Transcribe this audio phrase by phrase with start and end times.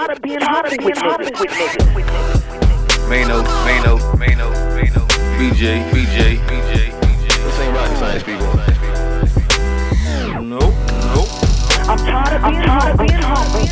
[0.00, 1.18] tired of being hot with niggas.
[1.18, 2.48] With niggas.
[3.08, 5.02] Mano, Mano, Mano, Mano,
[5.36, 7.28] BJ, BJ, BJ, BJ.
[7.28, 8.46] This ain't rocket science, people.
[10.40, 10.74] Nope,
[11.12, 11.28] nope.
[11.86, 13.66] I'm tired of being hot being hungry.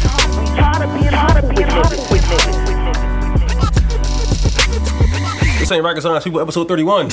[0.54, 2.10] Tired of being hot with niggas.
[2.12, 2.58] With niggas.
[5.58, 7.06] This ain't Rocket Science People, episode 31.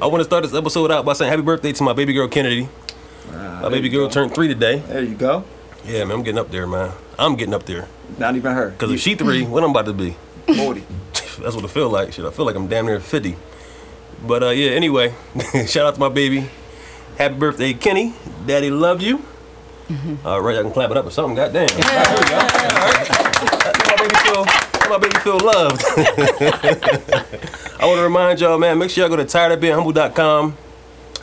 [0.00, 2.28] I want to start this episode out by saying happy birthday to my baby girl
[2.28, 2.68] Kennedy.
[3.30, 4.78] My baby girl turned three today.
[4.78, 5.44] There you go.
[5.84, 6.92] Yeah, man, I'm getting up there, man.
[7.18, 7.88] I'm getting up there.
[8.18, 8.70] Not even her.
[8.70, 10.16] Because if she three, what I'm about to be?
[10.56, 10.84] 40.
[11.40, 12.12] That's what I feel like.
[12.12, 13.36] Shit, I feel like I'm damn near 50.
[14.26, 15.14] But uh, yeah, anyway,
[15.66, 16.48] shout out to my baby.
[17.18, 18.14] Happy birthday, Kenny.
[18.46, 19.24] Daddy love you.
[20.24, 21.34] All right, I can clap it up or something.
[21.34, 21.68] Goddamn.
[21.68, 22.36] All right, here we go.
[22.38, 23.32] All right.
[23.86, 24.42] My baby feel,
[24.80, 25.82] let my baby feel loved.
[27.78, 30.56] I want to remind y'all, man, make sure y'all go to tiredofbeinghumble.com.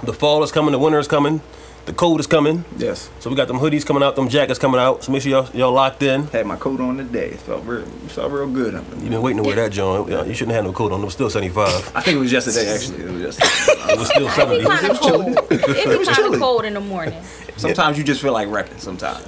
[0.03, 1.41] The fall is coming, the winter is coming,
[1.89, 2.63] the cold is coming.
[2.77, 3.09] Yes.
[3.19, 5.03] So we got them hoodies coming out, them jackets coming out.
[5.03, 6.25] So make sure y'all, y'all locked in.
[6.27, 7.29] Had my coat on today.
[7.29, 8.75] It felt real, it felt real good.
[8.75, 10.07] up in You've been waiting to wear that, John.
[10.07, 11.01] Yeah, You shouldn't have no coat on.
[11.01, 11.91] It was still 75.
[11.95, 13.01] I think it was yesterday, actually.
[13.01, 13.91] It was yesterday.
[13.93, 14.59] It was still It 70.
[14.59, 15.27] be kind of cold.
[15.27, 15.57] It be
[16.05, 16.35] kind chilly.
[16.35, 17.23] of cold in the morning.
[17.57, 19.25] sometimes you just feel like repping sometimes.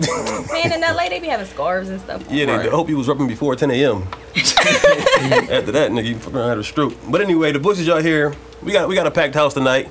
[0.51, 2.23] Man, in LA they be having scarves and stuff.
[2.29, 2.67] Yeah, they, Right.
[2.67, 4.03] I hope you was repping before 10 a.m.
[4.35, 6.93] After that, nigga, you fucking had a stroke.
[7.09, 9.89] But anyway, the voices y'all hear, we got we got a packed house tonight.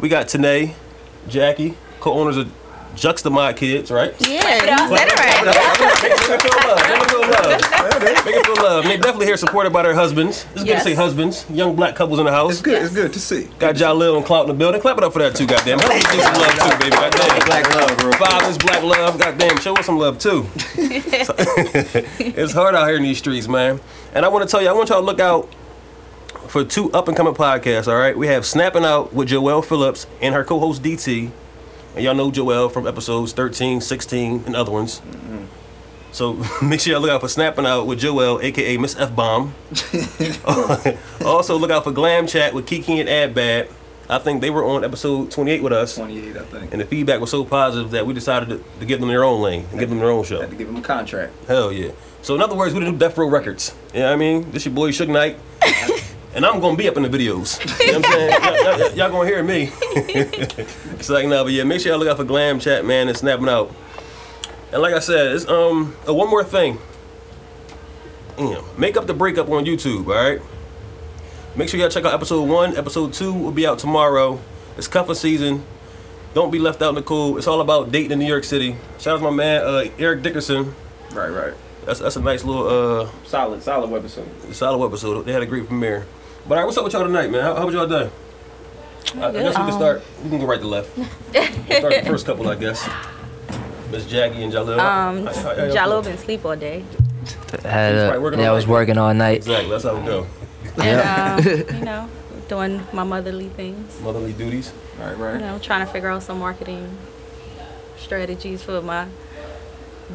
[0.00, 0.74] We got Tanay,
[1.28, 2.52] Jacque, co-owners of
[2.96, 4.12] Juxtamod Kids, right?
[4.20, 5.44] Yeah, you said it right.
[5.46, 6.80] Make it feel love.
[6.90, 8.24] Make it feel love.
[8.24, 8.82] Make it feel love.
[8.84, 10.44] And they definitely here supported by their husbands.
[10.54, 11.46] It's good to see husbands.
[11.50, 12.52] Young black couples in the house.
[12.52, 12.82] It's good.
[12.82, 13.44] It's good to see.
[13.58, 14.80] Got Jahlil and Clout in the building.
[14.80, 15.78] Clap it up for that too, goddamn.
[15.78, 16.90] Help me do some love too, baby.
[16.90, 17.46] Goddamn.
[17.46, 18.28] Black love, real quick.
[18.30, 19.18] Fathers, black love.
[19.18, 20.46] Goddamn, show us some love too.
[22.40, 23.80] It's hard out here in these streets, man.
[24.14, 25.48] And I want to tell you, I want y'all to look out
[26.48, 27.86] for two up and coming podcasts.
[27.86, 31.30] All right, we have Snapping Out with Joelle Phillips and her co-host DT.
[31.94, 35.00] And y'all know Joel from episodes 13, 16, and other ones.
[35.00, 35.44] Mm-hmm.
[36.12, 36.32] So
[36.64, 39.54] make sure y'all look out for Snapping Out with Joel, aka Miss F Bomb.
[41.24, 43.68] also look out for Glam Chat with Kiki and Ad Bad.
[44.08, 45.94] I think they were on episode 28 with us.
[45.94, 46.72] 28, I think.
[46.72, 49.40] And the feedback was so positive that we decided to, to give them their own
[49.40, 50.40] lane and give them their own show.
[50.40, 51.32] Had to give them a contract.
[51.46, 51.92] Hell yeah.
[52.22, 53.74] So in other words, we do Death Row Records.
[53.94, 54.50] You know what I mean?
[54.50, 55.38] This your boy Suge Knight.
[56.34, 57.58] and I'm gonna be up in the videos.
[57.80, 58.30] You know what I'm saying?
[58.42, 59.70] Y'all, y'all- y'all gonna hear me.
[59.82, 63.16] it's like no, but yeah, make sure y'all look out for Glam Chat, man, and
[63.16, 63.74] snapping out.
[64.72, 66.78] And like I said, it's um uh, one more thing.
[68.38, 70.40] You know, make up the breakup on YouTube, alright?
[71.56, 72.76] Make sure y'all check out episode one.
[72.76, 74.40] Episode two will be out tomorrow.
[74.78, 75.64] It's cuffing season.
[76.32, 77.38] Don't be left out in the cold.
[77.38, 78.76] It's all about dating in New York City.
[79.00, 80.74] Shout out to my man uh, Eric Dickerson.
[81.12, 81.54] Right, right.
[81.84, 82.68] That's that's a nice little
[83.04, 84.28] uh Solid, solid episode.
[84.54, 85.22] solid episode.
[85.26, 86.06] They had a great premiere.
[86.48, 87.42] But all right, what's up with y'all tonight, man?
[87.42, 88.10] How, how was y'all day?
[89.16, 90.02] I, I guess we can start.
[90.22, 90.96] We can go right to left.
[91.70, 92.88] We'll start the first couple, I guess.
[93.92, 94.78] Miss Jacque and Jahlil.
[94.78, 95.24] Um,
[95.72, 96.16] y'all doing?
[96.16, 96.84] been sleep all day.
[97.62, 98.72] Had He's uh, probably working yeah, I was night.
[98.72, 99.36] working all night.
[99.38, 99.70] Exactly.
[99.70, 100.26] That's how we go.
[100.82, 102.08] And, um, you know,
[102.48, 104.00] doing my motherly things.
[104.00, 104.72] Motherly duties.
[104.98, 105.52] All right, right, You right.
[105.52, 106.96] know, trying to figure out some marketing
[107.96, 109.06] strategies for my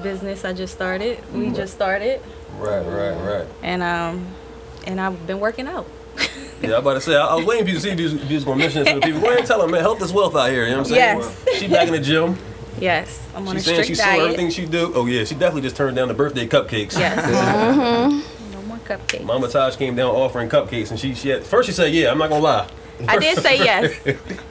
[0.03, 1.19] business I just started.
[1.33, 2.21] We just started.
[2.57, 3.47] Right, right, right.
[3.63, 4.27] And um
[4.85, 5.87] and I've been working out.
[6.61, 7.15] Yeah, I'm about to say.
[7.15, 8.57] I, I was waiting for you to see if you was, if you was gonna
[8.57, 9.19] mention it to the people.
[9.21, 9.81] Go ahead and tell them, man.
[9.81, 10.63] Health is wealth out here.
[10.63, 11.19] You know what I'm saying?
[11.19, 11.59] Yes.
[11.59, 12.37] She back in the gym.
[12.79, 14.21] Yes, I'm on She's a saying strict she saw diet.
[14.21, 14.91] everything she do.
[14.95, 16.97] Oh yeah, she definitely just turned down the birthday cupcakes.
[16.97, 17.15] Yes.
[17.35, 18.21] Uh-huh.
[18.51, 19.23] No more cupcakes.
[19.23, 22.17] Mama Taj came down offering cupcakes, and she she had, first she said, "Yeah, I'm
[22.17, 22.67] not gonna lie."
[23.07, 23.93] I did say yes,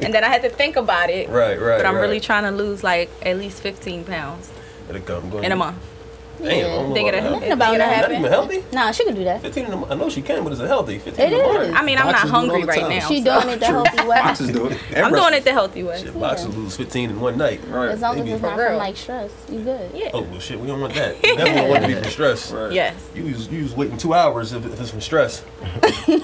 [0.01, 1.29] and then I had to think about it.
[1.29, 1.79] Right, right.
[1.79, 2.01] But I'm right.
[2.03, 4.51] really trying to lose like at least 15 pounds
[5.05, 5.31] come.
[5.31, 5.79] Go in a month.
[6.39, 7.53] Damn, I don't know Think about that.
[7.53, 8.01] about that.
[8.11, 8.65] Not even healthy.
[8.73, 9.41] Nah, she can do that.
[9.43, 10.99] 15 in the, mo- I know she can, but is it healthy?
[10.99, 11.75] 15 It in the is.
[11.75, 12.91] I mean, I'm not Boxers do hungry right time.
[12.91, 13.09] now.
[13.09, 14.17] She so- doing it the healthy way.
[14.21, 14.79] Boxes do it.
[14.97, 16.03] I'm doing it the healthy way.
[16.03, 17.61] Shit, boxers lose 15 in one night.
[17.69, 17.91] Right.
[17.91, 18.69] As long as it's not real.
[18.69, 19.91] from like stress, you good.
[19.95, 20.11] Yeah.
[20.13, 21.17] Oh, well, shit, we don't want that.
[21.23, 22.51] We Definitely want to be from stress.
[22.53, 22.73] Right.
[22.73, 22.95] Yes.
[23.15, 25.39] You was, you was waiting two hours if, if it's from stress.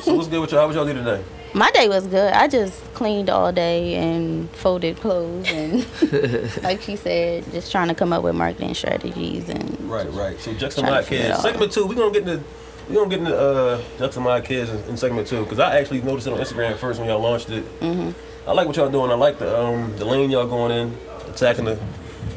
[0.03, 0.61] so what's good with y'all?
[0.61, 1.23] How was y'all do today?
[1.53, 2.33] My day was good.
[2.33, 5.85] I just cleaned all day and folded clothes and,
[6.63, 10.39] like she said, just trying to come up with marketing strategies and Right, right.
[10.39, 11.31] So Juxtamod Kids.
[11.31, 11.43] out.
[11.43, 12.45] Segment two, we're gonna get into
[12.89, 16.27] we're gonna get into uh Juxtamod Kids in, in segment two because I actually noticed
[16.29, 17.65] it on Instagram first when y'all launched it.
[17.81, 18.11] Mm-hmm.
[18.49, 19.11] I like what y'all doing.
[19.11, 20.97] I like the um the lane y'all going in,
[21.29, 21.79] attacking the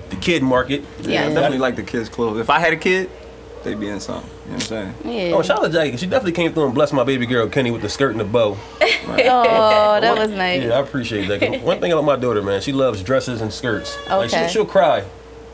[0.09, 0.83] the kid market.
[1.01, 2.39] Yeah, I definitely like the kids' clothes.
[2.39, 3.09] If I had a kid,
[3.63, 4.29] they'd be in something.
[4.45, 5.29] You know what I'm saying?
[5.29, 5.35] yeah.
[5.35, 5.91] Oh, shout out to Jacque.
[5.91, 8.19] 'cause She definitely came through and blessed my baby girl Kenny with the skirt and
[8.19, 8.57] the bow.
[8.81, 10.63] oh, that was nice.
[10.63, 11.39] Yeah, I appreciate that.
[11.39, 13.97] 'Cause One thing about my daughter, man, she loves dresses and skirts.
[14.09, 14.47] Like she, Okay.
[14.49, 15.03] she'll cry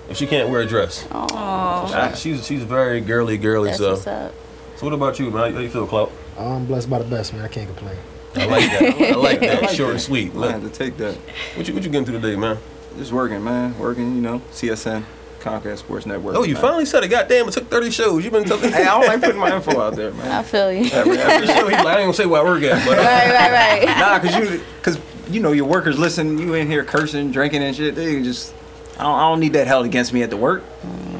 [0.09, 1.05] if she can't wear a dress.
[1.11, 2.13] Oh.
[2.15, 3.69] She's she's very girly, girly.
[3.69, 4.33] That's so, what's up.
[4.77, 5.53] so what about you, man?
[5.53, 6.11] How you feel, Clout?
[6.37, 7.43] I'm blessed by the best, man.
[7.43, 7.97] I can't complain.
[8.35, 8.81] I like that.
[8.83, 9.57] I like that.
[9.57, 9.91] I like Short that.
[9.93, 10.35] and sweet.
[10.35, 11.15] I had to take that.
[11.55, 12.57] what you what you getting through today, man?
[12.97, 13.77] Just working, man.
[13.77, 15.03] Working, you know, CSN.
[15.39, 16.35] Comcast Sports Network.
[16.35, 16.61] Oh, you man.
[16.61, 17.09] finally said it.
[17.09, 18.23] Goddamn, it took 30 shows.
[18.23, 18.71] You've been talking.
[18.71, 20.31] Hey, I don't like putting my info out there, man.
[20.31, 20.89] I feel you.
[20.91, 23.29] Every show, he like, I ain't gonna say where I work at, but uh, right,
[23.31, 23.97] right, right.
[23.99, 24.99] Nah, cause you, cause
[25.29, 26.37] you know your workers listen.
[26.37, 27.95] You in here cursing, drinking and shit.
[27.95, 28.53] They just,
[28.97, 30.63] I don't, I don't need that held against me at the work.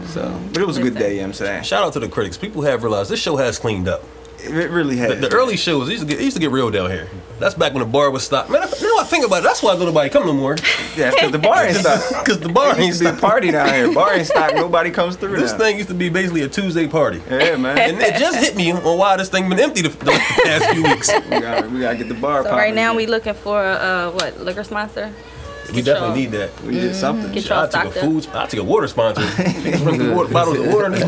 [0.08, 1.12] So, but it was a good day.
[1.12, 2.38] You know what I'm saying shout out to the critics.
[2.38, 4.04] People have realized this show has cleaned up.
[4.44, 5.20] It really The, has.
[5.22, 7.08] the early shows it used, to get, used to get real down here.
[7.40, 8.50] That's back when the bar was stopped.
[8.50, 9.44] Man, I, you know what I think about it?
[9.44, 10.58] That's why nobody come no more.
[10.98, 12.04] yeah, cause the bar ain't stopped.
[12.26, 13.22] Because the bar It ain't used to be a stopped.
[13.22, 13.94] party down here.
[13.94, 14.56] Bar ain't stopped.
[14.66, 15.38] Nobody comes through.
[15.38, 15.58] This now.
[15.60, 17.22] thing used to be basically a Tuesday party.
[17.30, 17.78] Yeah, man.
[17.78, 20.12] And it just hit me on why this thing been empty the, the
[20.44, 21.10] past few weeks.
[21.30, 22.44] we gotta, we gotta get the bar.
[22.44, 25.14] So right now we looking for uh what liquor sponsor?
[25.74, 26.62] We definitely need that.
[26.62, 26.94] we did mm-hmm.
[26.94, 27.32] something.
[27.32, 28.28] Get Shit, y'all I took a food.
[28.34, 29.22] I took a water sponsor.
[29.44, 30.86] Drink water, bottles of water.
[30.86, 31.04] In this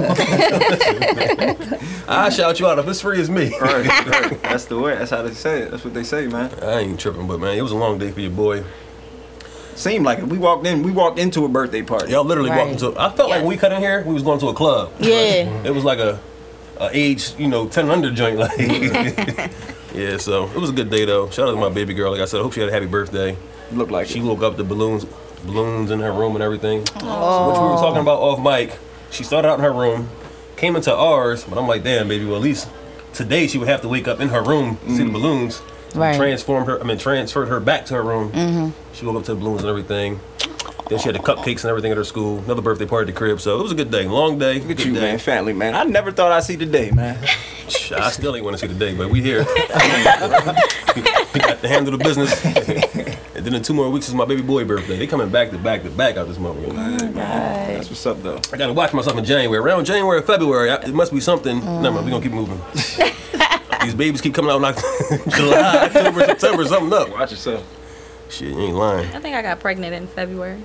[2.07, 3.57] I shout you out if it's free as me.
[3.59, 4.29] Right, right.
[4.43, 4.95] That's the way.
[4.95, 5.71] That's how they say it.
[5.71, 6.51] That's what they say, man.
[6.61, 8.63] I ain't tripping, but man, it was a long day for your boy.
[9.75, 10.27] Seemed like it.
[10.27, 10.83] We walked in.
[10.83, 12.11] We walked into a birthday party.
[12.11, 12.67] Y'all literally Right.
[12.67, 12.99] walked into.
[12.99, 14.91] I felt like when we cut in here, we was going to a club.
[14.99, 15.63] Yeah.
[15.63, 16.19] It was like a,
[16.79, 18.37] a age, you know, ten under joint.
[18.37, 18.59] Like,
[19.95, 20.17] yeah.
[20.17, 21.29] So it was a good day though.
[21.29, 22.11] Shout out to my baby girl.
[22.11, 23.37] Like I said, I hope she had a happy birthday.
[23.73, 24.23] Looked like She it.
[24.23, 25.05] woke up the balloons,
[25.45, 26.83] balloons in her room and everything.
[26.97, 26.99] Oh.
[26.99, 28.77] So, which we were talking about off mic.
[29.11, 30.09] She started out in her room,
[30.55, 32.25] came into ours, but I'm like, damn, baby.
[32.25, 32.69] Well, at least
[33.13, 35.13] today she would have to wake up in her room, see the mm.
[35.13, 35.61] balloons,
[35.93, 36.15] Right.
[36.15, 36.79] transformed her.
[36.79, 38.31] I mean, transferred her back to her room.
[38.31, 38.69] Mm-hmm.
[38.93, 40.21] She woke up to the balloons and everything.
[40.87, 42.39] Then she had the cupcakes and everything at her school.
[42.39, 43.39] Another birthday party at the crib.
[43.39, 44.07] So it was a good day.
[44.07, 44.55] Long day.
[44.59, 44.99] Look at good you, day.
[45.01, 45.19] man.
[45.19, 45.73] Family, man.
[45.73, 47.17] I never thought I'd see the day, man.
[47.95, 49.45] I still ain't want to see the day, but we here.
[51.33, 52.43] we got to handle the business.
[53.35, 54.97] and then in two more weeks is my baby boy birthday.
[54.97, 56.59] They coming back to back to back out this month.
[56.67, 58.39] Oh That's what's up, though.
[58.51, 59.57] I gotta watch myself in January.
[59.63, 61.59] Around January, or February, I- it must be something.
[61.59, 62.59] Never mind, we gonna keep moving.
[63.83, 67.09] These babies keep coming out in Oct- July, October, September, something up.
[67.09, 67.65] Watch yourself.
[68.29, 69.09] Shit, you ain't lying.
[69.15, 70.61] I think I got pregnant in February.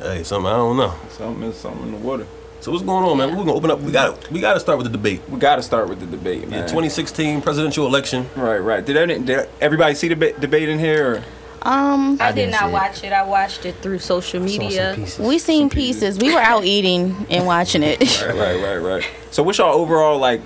[0.00, 0.94] Hey, something I don't know.
[1.10, 2.26] Something is something in the water.
[2.64, 3.28] So what's going on, man?
[3.28, 3.82] We're gonna open up.
[3.82, 5.20] We got we got to start with the debate.
[5.28, 6.60] We got to start with the debate, man.
[6.60, 8.26] Yeah, 2016 presidential election.
[8.34, 8.82] Right, right.
[8.82, 11.16] Did, any, did everybody see the ba- debate in here?
[11.16, 11.68] Or?
[11.70, 12.72] Um, I, I did didn't not see it.
[12.72, 13.12] watch it.
[13.12, 14.96] I watched it through social Saw some media.
[15.18, 16.18] we seen pieces.
[16.18, 18.00] We were out eating and watching it.
[18.22, 19.10] Right, right, right, right.
[19.30, 20.40] So, what's y'all overall like?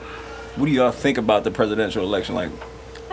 [0.56, 2.34] What do y'all think about the presidential election?
[2.34, 2.67] Like, I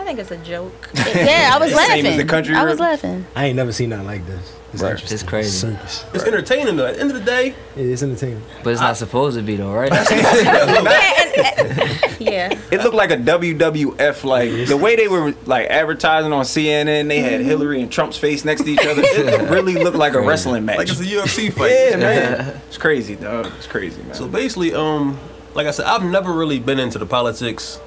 [0.06, 0.90] think it's a joke.
[0.94, 2.16] yeah, I was Same as laughing.
[2.18, 3.26] the country I was laughing.
[3.34, 4.54] I ain't never seen nothing like this.
[4.72, 4.92] It's Right.
[4.92, 5.14] interesting.
[5.14, 5.50] It's crazy.
[5.50, 6.04] Circus.
[6.14, 6.86] It's entertaining though.
[6.86, 8.42] At the end of the day, it's entertaining.
[8.62, 9.90] But it's not supposed to be though, right?
[12.20, 12.58] yeah.
[12.70, 14.24] it looked like a WWF.
[14.24, 18.44] Like the way they were like advertising on CNN, they had Hillary and Trump's face
[18.44, 19.02] next to each other.
[19.04, 20.78] It really looked like a wrestling match.
[20.78, 21.70] like it's a UFC fight.
[21.70, 22.60] yeah, man.
[22.68, 23.46] It's crazy, dog.
[23.58, 24.14] It's crazy, man.
[24.14, 25.18] So basically, um,
[25.54, 27.80] like I said, I've never really been into the politics.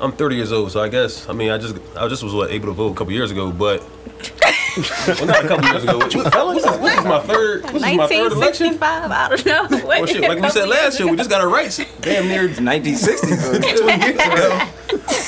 [0.00, 2.50] I'm 30 years old, so I guess I mean I just I just was what,
[2.50, 5.98] able to vote a couple years ago, but well, not a couple years ago.
[5.98, 6.22] What, this,
[6.64, 7.62] this is my third.
[7.64, 8.66] This is my third election.
[8.76, 9.10] 1965.
[9.10, 9.62] I don't know.
[9.86, 11.78] What, Well, shit, like we said last year, we just got our rights.
[12.00, 12.42] Damn near.
[12.42, 14.68] 1960, so 20 years ago.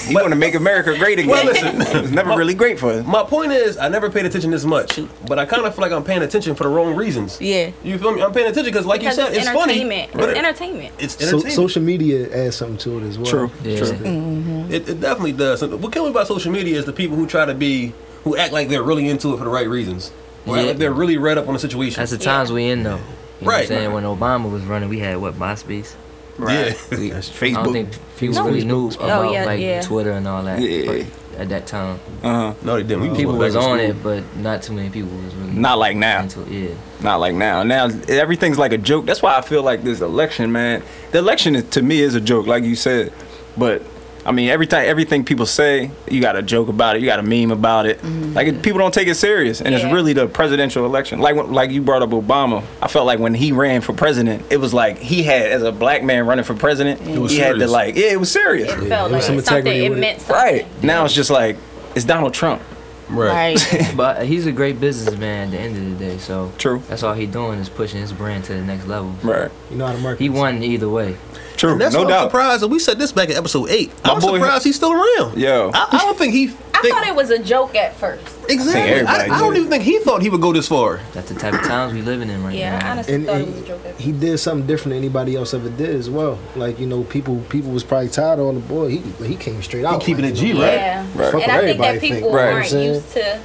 [0.09, 1.31] You want to make America great again?
[1.31, 1.81] Well, listen.
[1.81, 3.07] it was never really great for us.
[3.07, 5.93] My point is, I never paid attention this much, but I kind of feel like
[5.93, 7.41] I'm paying attention for the wrong reasons.
[7.41, 7.73] Yeah.
[7.83, 8.23] You feel me?
[8.23, 9.81] I'm paying attention because, like Because you said, it's it's, funny.
[9.83, 10.13] entertainment.
[10.13, 10.95] but It's it- entertainment.
[10.99, 13.27] it's So, social media adds something to it as well.
[13.27, 13.51] True.
[13.63, 13.79] Yeah.
[13.79, 14.67] True.
[14.71, 15.63] It, it definitely does.
[15.65, 17.93] What kills me about social media is the people who try to be,
[18.29, 20.11] who act like they're really into it for the right reasons.
[20.47, 20.69] Or act Yeah.
[20.71, 22.01] like they're really read up on the situation.
[22.01, 22.91] That's the times we in though.
[22.91, 23.03] You know
[23.41, 23.61] what Right.
[23.63, 23.93] I'm saying?
[23.93, 25.95] When Obama was running, we had what MySpace.
[26.41, 26.73] Yeah.
[26.91, 27.73] We, That's I don't Facebook.
[27.73, 28.45] think people No.
[28.47, 29.81] really knew about yeah, like yeah.
[29.83, 31.05] Twitter and all that Yeah.
[31.39, 31.99] at that time.
[32.23, 32.55] Uh-huh.
[32.63, 33.03] No, they didn't.
[33.03, 33.79] We People going was on school.
[33.79, 36.23] it, but not too many people was really Not like now.
[36.23, 36.49] into it.
[36.49, 36.69] Yeah.
[37.01, 37.63] Not like now.
[37.65, 39.07] Now everything's like a joke.
[39.07, 40.83] That's why I feel like this election, man.
[41.13, 43.13] The election is, to me is a joke, like you said.
[43.57, 43.83] But
[44.29, 47.01] I mean, every time everything people say, you got to joke about it.
[47.01, 47.99] You got to meme about it.
[48.03, 48.35] Mm-hmm.
[48.35, 49.81] Like it, people don't take it serious, and Yeah.
[49.85, 51.19] it's really the presidential election.
[51.21, 52.63] Like when, like you brought up Obama.
[52.83, 55.73] I felt like when he ran for president, it was like he had as a
[55.73, 57.01] black man running for president.
[57.19, 58.71] was he had to like, yeah, it was serious.
[58.71, 59.73] It felt there like was some it's something.
[59.75, 59.99] It it.
[59.99, 60.37] meant something.
[60.37, 61.57] Right now, it's just like
[61.95, 62.61] it's Donald Trump.
[63.09, 63.57] Right.
[63.73, 63.93] Right.
[63.97, 66.83] But he's a great businessman at the end of the day, so True.
[66.89, 69.11] that's all he doing is pushing his brand to the next level.
[69.23, 69.51] Right.
[69.71, 70.23] You know how to market.
[70.23, 71.17] He won either way.
[71.57, 71.73] True.
[71.73, 72.31] And that's no why I'm doubt.
[72.31, 72.63] surprised.
[72.63, 73.91] And we said this back in episode eight.
[74.05, 75.37] My I'm boy- surprised he's still around.
[75.39, 75.71] Yo.
[75.75, 76.53] I, I don't think he.
[76.79, 78.37] I think- thought it was a joke at first.
[78.49, 78.81] exactly.
[78.81, 81.01] I, everybody I don't even think he thought he would go this far.
[81.13, 82.59] That's the type of times we living in right now.
[82.59, 84.01] Yeah, I honestly and, thought and it was a joke at first.
[84.01, 86.39] he did something different than anybody else ever did as well.
[86.57, 88.89] Like you know, people people was probably tired on the boy.
[88.89, 90.01] He he came straight out.
[90.01, 90.73] keeping like, it G, know, right?
[90.73, 91.07] Yeah.
[91.15, 91.35] Right.
[91.35, 92.53] And I think that everybody people think, right.
[92.55, 93.41] aren't You know what I'm used to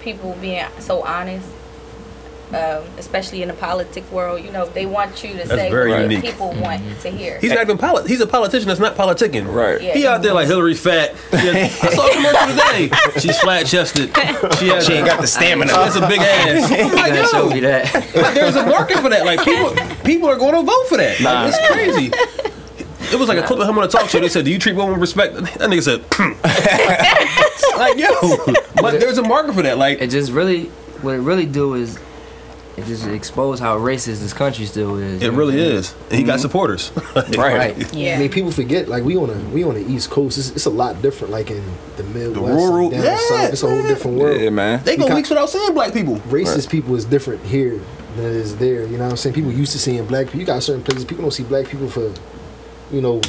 [0.00, 1.48] people being so honest.
[2.54, 4.44] Um, especially in the politic world.
[4.44, 6.22] You know, they want you to That's say very what unique.
[6.22, 7.38] people want to hear.
[7.40, 9.52] He's not even poli- He's a politician that's not politicking.
[9.52, 9.80] Right.
[9.82, 9.94] Yeah.
[9.94, 11.14] He out there like Hillary's fat.
[11.32, 13.20] Yeah, I saw a commercial today.
[13.20, 14.14] She's flat chested.
[14.58, 15.70] She, has She ain't got the stamina.
[15.72, 16.70] She has a big ass.
[16.70, 17.92] I'm You like, gotta show me that.
[18.14, 19.24] but there's a market for that.
[19.26, 19.74] Like people,
[20.04, 21.20] people are going to vote for that.
[21.20, 22.10] Like, it's crazy.
[23.12, 24.18] It was like a clip of him on a talk show.
[24.18, 26.04] They said, "Do you treat women with respect?" That nigga said,
[27.78, 28.10] "Like yo,"
[28.82, 29.78] but there's a market for that.
[29.78, 30.64] Like It just really,
[31.02, 31.98] what it really do is,
[32.76, 35.22] it just expose how racist this country still is.
[35.22, 35.94] it really is.
[36.10, 36.42] And he got mm-hmm.
[36.42, 36.92] supporters.
[37.16, 37.36] Right.
[37.36, 37.94] Right.
[37.94, 40.38] I mean, people forget like we on a we on the East Coast.
[40.38, 41.32] It's, it's a lot different.
[41.32, 41.64] Like in
[41.96, 44.40] the Midwest, the rural- down yeah, south, it's a whole different world.
[44.40, 44.82] Yeah, man.
[44.84, 46.16] They go Because- weeks without seeing black people.
[46.28, 47.80] Racist people is different here
[48.16, 48.86] than it is there.
[48.86, 49.34] You know what I'm saying?
[49.34, 50.40] People used to seeing black people.
[50.40, 52.12] You got certain places people don't see black people for,
[52.92, 53.20] you know,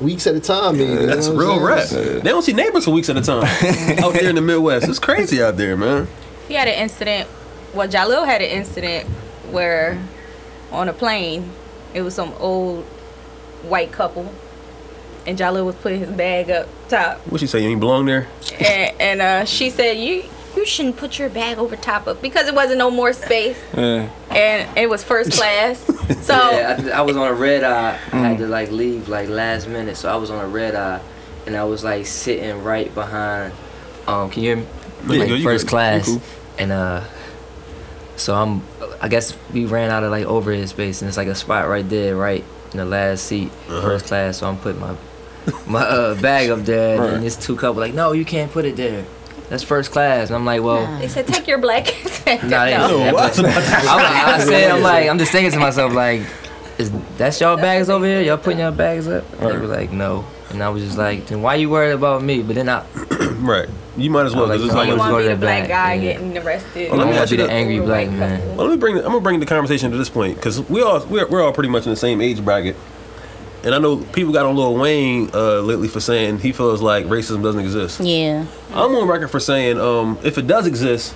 [0.00, 0.76] weeks at a time.
[0.76, 2.14] Maybe, you know That's what I'm real saying?
[2.14, 2.22] rap.
[2.22, 3.44] They don't see neighbors for weeks at a time
[4.04, 4.88] out there in the Midwest.
[4.88, 6.08] It's crazy out there, man.
[6.48, 7.28] He had an incident.
[7.74, 9.08] Well, Jahlil had an incident
[9.50, 10.00] where
[10.72, 11.50] on a plane,
[11.94, 12.84] it was some old
[13.62, 14.32] white couple,
[15.26, 17.62] and Jahlil was putting his bag up top, What she say?
[17.62, 18.26] You ain't belong there?
[18.58, 20.24] and, and uh, she said, "You
[20.56, 24.08] you shouldn't put your bag over top of because it wasn't no more space, Yeah.
[24.30, 25.84] and it was first class.
[26.22, 27.90] So Yeah, I, I was on a red eye.
[28.12, 28.38] I had Mm.
[28.38, 31.00] to like leave like last minute, so I was on a red eye,
[31.46, 33.52] and I was like sitting right behind.
[34.08, 34.66] Um, can you hear me?
[35.08, 36.20] Yeah, like you first you class, cool.
[36.58, 37.02] and uh,
[38.20, 38.62] so I'm.
[39.02, 41.88] I guess we ran out of like overhead space, and it's like a spot right
[41.88, 43.80] there, right in the last seat, Uh-huh.
[43.82, 44.38] first class.
[44.38, 44.94] So I'm putting my
[45.66, 47.14] my uh, bag up there, Right.
[47.14, 49.04] and this two couple like, no, you can't put it there.
[49.48, 50.86] That's first class, and I'm like, well.
[51.00, 51.86] they said, "Take your black."
[52.44, 52.86] Nah, they no.
[52.88, 53.14] didn't.
[53.18, 53.38] what?
[53.44, 56.22] I, I said, I'm like, I'm just thinking to myself, like,
[56.78, 58.20] is that's y'all bags over here?
[58.22, 59.28] Y'all putting y'all bags up?
[59.32, 60.24] They were like, no.
[60.50, 62.42] And I was just like, then why you worried about me?
[62.42, 62.84] But then I,
[63.40, 63.68] Right.
[64.00, 64.46] You might as well.
[64.46, 65.94] I like 'cause it's like You Let's want to to be the the black guy
[65.94, 66.12] yeah.
[66.12, 66.90] getting arrested.
[66.90, 68.40] Well, let me ask you the angry black man.
[68.56, 68.94] Well, let me bring.
[68.96, 71.52] The, I'm gonna bring the conversation to this point because we all we're, we're all
[71.52, 72.76] pretty much in the same age bracket,
[73.64, 77.04] and I know people got on Lil Wayne uh, lately for saying he feels like
[77.06, 78.00] racism doesn't exist.
[78.00, 78.46] Yeah.
[78.72, 81.14] I'm on record for saying um, if it does exist,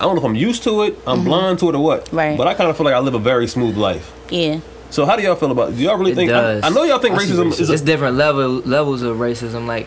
[0.00, 2.06] I don't know if I'm used to it, I'm blind to it, or what.
[2.06, 2.16] Mm-hmm.
[2.16, 2.38] Right.
[2.38, 4.12] But I kind of feel like I live a very smooth life.
[4.30, 4.60] Yeah.
[4.90, 5.70] So how do y'all feel about?
[5.70, 5.76] it?
[5.76, 6.30] Do y'all really It think?
[6.30, 6.64] I, does.
[6.64, 7.60] I know y'all think I racism, racism.
[7.60, 7.70] is.
[7.70, 9.66] It's different level levels of racism.
[9.66, 9.86] Like,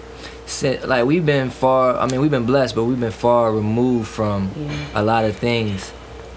[0.52, 1.98] si- like we've been far.
[1.98, 4.52] I mean, we've been blessed, but we've been far removed from
[4.94, 5.92] a lot of things.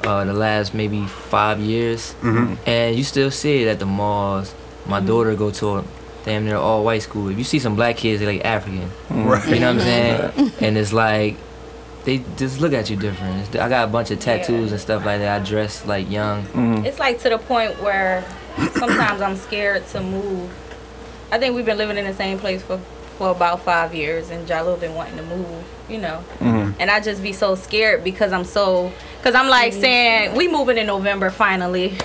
[0.04, 2.58] Uh, the last maybe five years, Mhm.
[2.66, 4.54] and you still see it at the malls.
[4.86, 5.84] My daughter go to a
[6.26, 7.28] damn near all white school.
[7.30, 8.90] If you see some black kids, they're like African.
[9.10, 9.46] right.
[9.48, 10.52] You know what I'm saying?
[10.60, 11.36] and it's like
[12.04, 13.46] they just look at you different.
[13.46, 15.40] It's, I got a bunch of tattoos and stuff like that.
[15.40, 16.44] I dress like young.
[16.84, 18.22] It's like to the point where
[18.74, 20.50] sometimes I'm scared to move.
[21.32, 22.78] I think we've been living in the same place for,
[23.18, 26.22] for about five years, and Jahlil been wanting to move, you know.
[26.78, 30.78] And I just be so scared because I'm so, because I'm like saying, we moving
[30.78, 31.96] in November finally.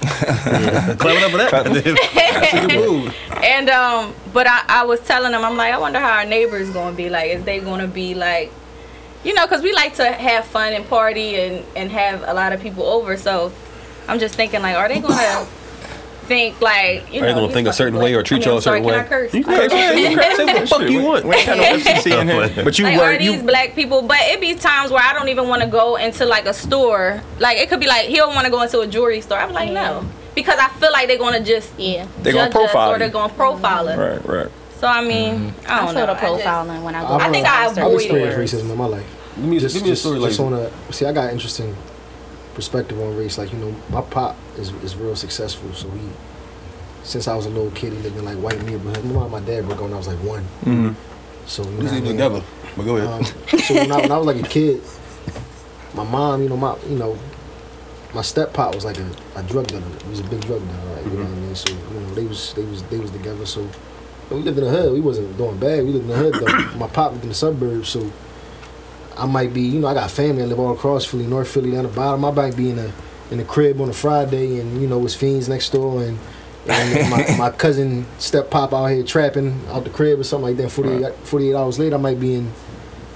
[0.00, 1.50] Clap up for that.
[2.52, 3.14] That's move.
[3.42, 6.70] And, um, but I, I was telling them, I'm like, I wonder how our neighbors
[6.70, 7.30] going to be like.
[7.30, 8.52] Is they going to be like,
[9.24, 12.52] you know, because we like to have fun and party and, and have a lot
[12.52, 13.16] of people over.
[13.16, 13.52] So
[14.06, 15.46] I'm just thinking, like, are they going to
[16.28, 18.62] think, like, you Are they know, gonna think a certain way or treat y'all a
[18.62, 18.94] certain way?
[18.94, 19.34] Can I curse?
[19.34, 19.72] You can curse.
[19.98, 20.36] You curse.
[20.36, 21.24] Say what the fuck you want.
[21.24, 22.64] We ain't got no FCC in here.
[22.64, 23.42] But you like, were are these you.
[23.42, 24.02] black people?
[24.02, 27.20] But it be times where I don't even want to go into like a store.
[27.40, 29.38] Like it could be like he'll want to go into a jewelry store.
[29.38, 30.04] I'm like no,
[30.36, 32.06] because I feel like they're gonna just Yeah.
[32.22, 33.98] They gonna judge profile or they're gonna profile us.
[33.98, 34.50] Right, right.
[34.78, 35.70] So I mean, Mm-hmm.
[35.70, 36.06] I I don't feel know.
[36.06, 37.14] the I just- profiling when I go.
[37.14, 39.14] I've, I think I I've experienced racism in my life.
[39.36, 41.32] Give me, Just, give me a just, story just like on a see, I got
[41.32, 41.74] interesting
[42.58, 43.38] perspective on race.
[43.38, 45.72] Like you know, my pop is is real successful.
[45.74, 46.00] So he,
[47.04, 49.04] since I was a little kid, he lived in like white neighborhood.
[49.04, 50.44] My mom, and my dad broke up when I was like one.
[50.64, 50.94] Mhm.
[51.46, 52.12] So you know These what I even mean?
[52.14, 52.42] together.
[52.76, 53.08] But go ahead.
[53.08, 53.24] Um,
[53.60, 54.82] so when I, when I was like a kid,
[55.94, 57.16] my mom, you know, my you know,
[58.12, 59.82] my step pop was like a, a drug dealer.
[60.04, 61.54] He was a big drug dealer, like, you know what I mean?
[61.54, 63.46] So you know, they was they was they was together.
[63.46, 63.68] So
[64.30, 64.92] we lived in the hood.
[64.92, 65.84] We wasn't doing bad.
[65.86, 66.78] We lived in the hood though.
[66.84, 68.10] my pop lived in the suburbs, so
[69.18, 70.42] I might be, you know, I got family.
[70.42, 72.24] I live all across Philly, North Philly, down the bottom.
[72.24, 72.92] I might be in a
[73.30, 76.18] in the crib on a Friday, and you know, it's fiends next door, and,
[76.66, 80.56] and my, my cousin step pop out here trapping out the crib or something like
[80.56, 80.70] that.
[80.70, 82.52] 48, 48 hours later, I might be in,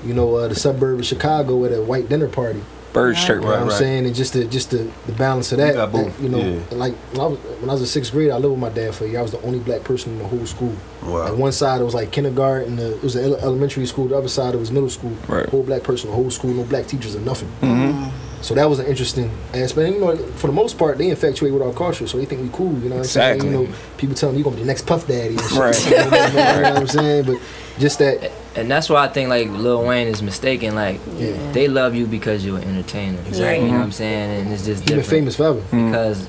[0.05, 2.63] you know, uh, the suburb of Chicago at a white dinner party.
[2.93, 3.41] Bird You shirt.
[3.43, 3.79] know what I'm right.
[3.79, 4.07] saying?
[4.07, 5.69] And just the just the, the balance of that.
[5.69, 6.61] You got that, you know, yeah.
[6.77, 8.95] like when I was when I was in sixth grade, I lived with my dad
[8.95, 9.19] for a year.
[9.19, 10.75] I was the only black person in the whole school.
[11.03, 11.31] Wow.
[11.31, 14.09] Like one side it was like kindergarten, uh, it was an elementary school.
[14.09, 15.17] The other side it was middle school.
[15.29, 15.49] Right.
[15.49, 17.49] Whole black person, the whole school, no black teachers or nothing.
[17.61, 18.32] Mm-hmm.
[18.43, 19.87] So that was an interesting aspect.
[19.87, 22.43] And, you know, for the most part, they infatuate with our culture, so they think
[22.43, 22.73] we cool.
[22.73, 23.49] You know what I'm Exactly.
[23.49, 23.63] saying?
[23.63, 25.37] You know, people tell them you're gonna be the next Puff Daddy.
[25.37, 25.59] And shit.
[25.59, 25.87] Right.
[25.87, 27.25] you know what I'm saying?
[27.25, 27.39] But
[27.79, 30.75] just that, And that's why I think like Lil Wayne is mistaken.
[30.75, 33.19] Like yeah, they love you because you're an entertainer.
[33.27, 33.65] Exactly.
[33.65, 33.91] You know what I'm mm-hmm.
[33.93, 34.41] saying?
[34.41, 35.61] And it's just he been famous forever.
[35.61, 35.87] Mm-hmm.
[35.87, 36.29] because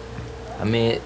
[0.59, 1.01] I mean,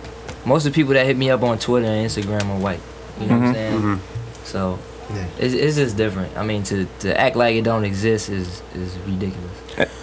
[0.45, 2.81] most of the people that hit me up on Twitter and Instagram are white.
[3.19, 3.83] You know what I'm mm-hmm.
[3.83, 4.01] saying?
[4.43, 4.79] So
[5.13, 5.25] Yeah.
[5.39, 6.35] it's, it's just different.
[6.37, 9.51] I mean, to, to act like it don't exist is is ridiculous.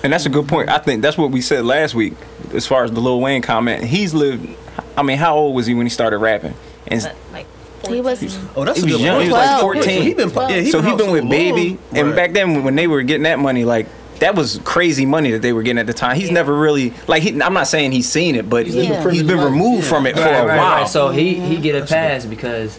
[0.02, 0.68] And that's a good point.
[0.70, 2.14] I think that's what we said last week
[2.52, 3.84] as far as the Lil Wayne comment.
[3.84, 4.49] He's lived.
[4.96, 6.54] I mean, how old was he when he started rapping?
[6.87, 7.46] And uh, like
[7.88, 8.23] He was.
[8.56, 9.14] Oh, that's He a was good young.
[9.16, 9.25] point.
[9.26, 10.02] He was like Yeah, 14.
[10.02, 11.78] he been, yeah, he so been he been with Baby, long.
[11.92, 12.16] and Right.
[12.16, 13.87] back then when they were getting that money, like
[14.20, 16.14] that was crazy money that they were getting at the time.
[16.16, 16.34] He's Yeah.
[16.34, 17.23] never really like.
[17.25, 19.88] He, I'm not saying he's seen it, but He's he's living a been removed Yeah.
[19.90, 20.56] from it for a right, while.
[20.82, 20.88] right.
[20.88, 22.78] So he he get a pass because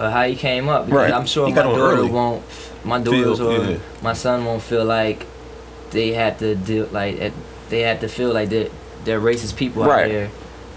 [0.00, 0.86] of how he came up.
[0.86, 1.12] Because Right.
[1.12, 2.10] I'm sure He my daughter early.
[2.10, 2.42] won't.
[2.84, 3.76] My daughters Feel, or yeah.
[4.02, 5.26] my son won't feel like
[5.90, 7.32] they have to deal like
[7.68, 8.68] they have to feel like they're,
[9.04, 10.04] they're racist people Right.
[10.04, 10.28] out there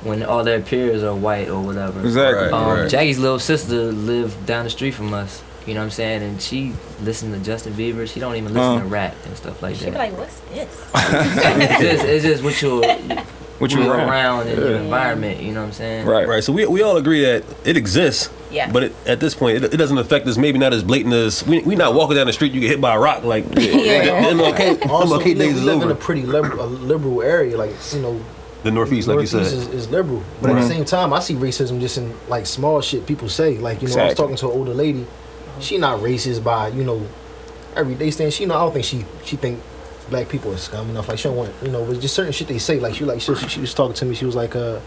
[0.03, 2.01] when all their peers are white or whatever.
[2.01, 2.51] Exactly.
[2.51, 2.81] Right.
[2.83, 5.41] Um, Jacque's little sister lived down the street from us.
[5.65, 6.23] You know what I'm saying?
[6.23, 8.05] And she listened to Justin Bieber.
[8.05, 9.79] She don't even listen to rap and stuff like that.
[9.79, 9.97] she be that.
[10.11, 10.89] like, what's this?
[10.95, 12.83] it's, just, it's just what you're,
[13.63, 14.47] What you're around, around?
[14.49, 15.41] in your environment.
[15.41, 16.05] You know what I'm saying?
[16.05, 16.27] Right.
[16.27, 16.43] Right.
[16.43, 18.29] So we, we all agree that it exists.
[18.51, 18.71] Yes.
[18.71, 20.37] But it, at this point, it, it doesn't affect us.
[20.37, 22.51] Maybe not as blatant as we we not walking down the street.
[22.51, 24.31] You get hit by a rock like Yeah.
[24.31, 24.87] MLK.
[24.89, 27.57] Also, MLK we live, days we is live in a pretty liberal, a liberal area,
[27.57, 28.21] like you know,
[28.63, 29.73] The Northeast, like you Northeast said.
[29.73, 30.21] is, is liberal.
[30.41, 33.57] But at the same time, I see racism just in like small shit people say.
[33.57, 35.07] Like you know, I was talking to an older lady.
[35.61, 37.07] She not racist by you know
[37.75, 38.33] everyday stand.
[38.33, 39.61] She know I don't think she she think
[40.09, 41.07] black people are scum enough.
[41.07, 42.79] Like she don't want you know, but just certain shit they say.
[42.79, 44.15] Like she like she, she was talking to me.
[44.15, 44.79] She was like, uh,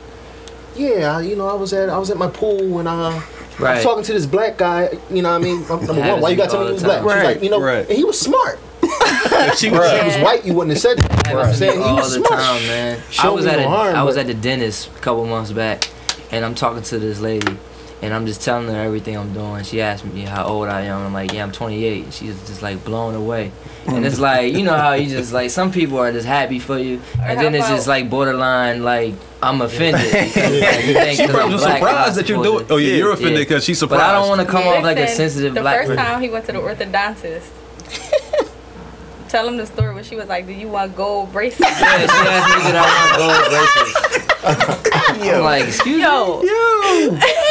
[0.74, 3.20] yeah, I- you know, I was at I was at my pool and uh.
[3.58, 5.66] I was talking to this black guy, you know what I mean?
[5.66, 6.98] Number one, why you got to tell me he was black?
[6.98, 7.24] She was time.
[7.24, 7.88] like, you know, Right.
[7.88, 8.58] and he was smart.
[8.82, 9.80] she If he was,
[10.14, 11.26] was white, you wouldn't have said that.
[11.28, 12.38] I'm happens saying he all was the smart.
[12.42, 13.02] time, man.
[13.18, 15.88] I was me at a, harm, I was at the dentist a couple months back,
[16.30, 17.56] and I'm talking to this lady,
[18.02, 19.64] and I'm just telling her everything I'm doing.
[19.64, 21.06] She asked me how old I am.
[21.06, 22.12] I'm like, yeah, I'm 28.
[22.12, 23.52] She's just like blown away,
[23.86, 26.78] and it's like you know how you just like some people are just happy for
[26.78, 30.02] you, and then it's just like borderline like I'm offended.
[30.12, 32.66] Because, like, you think she 'cause probably I'm surprised that you're doing.
[32.70, 33.38] Oh yeah, you're offended Yeah.
[33.44, 34.02] because she's But surprised.
[34.04, 36.28] I don't want to come off like a Listen, sensitive the black first time he
[36.30, 37.48] went to the orthodontist.
[39.28, 42.28] Tell him the story when she was like, "Do you want gold bracelets?" Yeah, she
[42.28, 44.26] asked me did I want gold braces.
[44.46, 47.08] I'm like, excuse Yo, me.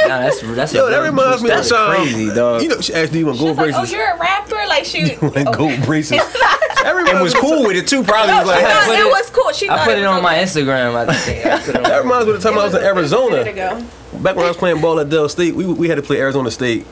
[0.08, 1.96] Nah, that's that's Yo, a that reminds me of that's the time.
[1.96, 2.62] crazy, dog.
[2.62, 4.86] You know, she asked, "Do you want gold was like, "Oh, you're a rapper." Like
[4.86, 5.54] she, Like oh.
[5.54, 6.20] gold braces.
[6.86, 8.04] and was cool with it too.
[8.04, 9.52] Probably No, was like, thought it it- was cool.
[9.52, 10.36] She I put it was on my.
[10.36, 10.96] Instagram.
[10.96, 11.46] I think.
[11.46, 13.12] I put it on That reminds me of the time I was in It was
[13.12, 13.78] a minute Arizona.
[13.78, 13.88] ago.
[14.24, 16.50] Back when I was playing ball at Del State, we, we had to play Arizona
[16.52, 16.86] State,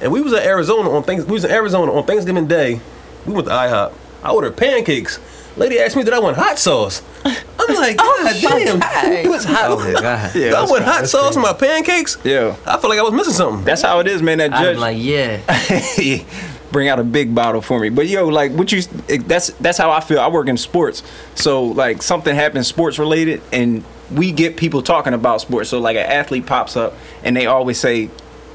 [0.00, 1.24] and we was at Arizona on things.
[1.26, 2.80] We was in Arizona on Thanksgiving Day.
[3.26, 3.92] We went to IHOP.
[4.24, 5.20] I ordered pancakes.
[5.56, 7.02] Lady asked me did I want hot sauce.
[7.24, 8.80] I'm like, God damn,
[9.22, 9.70] who puts hot?
[9.70, 10.34] Oh god.
[10.34, 12.18] yeah, I want hot sauce in my pancakes.
[12.24, 12.56] yeah.
[12.66, 13.64] I feel like I was missing something.
[13.64, 14.38] That's how it is, man.
[14.38, 15.40] That I'm judge like, yeah.
[16.72, 17.88] bring out a big bottle for me.
[17.88, 18.82] But yo, like, what you?
[18.82, 20.18] That's that's how I feel.
[20.18, 21.02] I work in sports,
[21.36, 25.70] so like something happens sports related, and we get people talking about sports.
[25.70, 28.10] So like an athlete pops up, and they always say.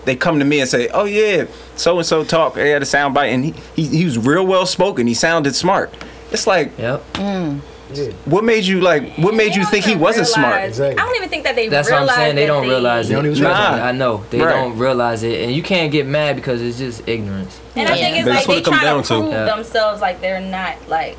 [0.09, 1.45] They come to me and say, "Oh yeah,
[1.75, 4.43] so and so talk." They had a sound bite, and he, he he was real
[4.43, 5.05] well spoken.
[5.05, 5.93] He sounded smart.
[6.31, 7.03] It's like, Yep.
[7.13, 7.59] Mm.
[7.93, 8.05] Yeah.
[8.25, 9.13] what made you like?
[9.17, 10.63] What made They you think he wasn't smart?
[10.63, 10.97] Exactly.
[10.99, 12.35] I don't even think that they That's what I'm saying.
[12.35, 13.17] They don't realize They it.
[13.17, 13.85] don't even realize Nah.
[13.85, 14.23] I know.
[14.31, 14.53] They Right.
[14.53, 17.59] don't realize it, and you can't get mad because it's just ignorance.
[17.75, 19.19] And I think it's But like that's what they it come down to to.
[19.21, 19.45] prove Yeah.
[19.45, 21.17] themselves like they're not like.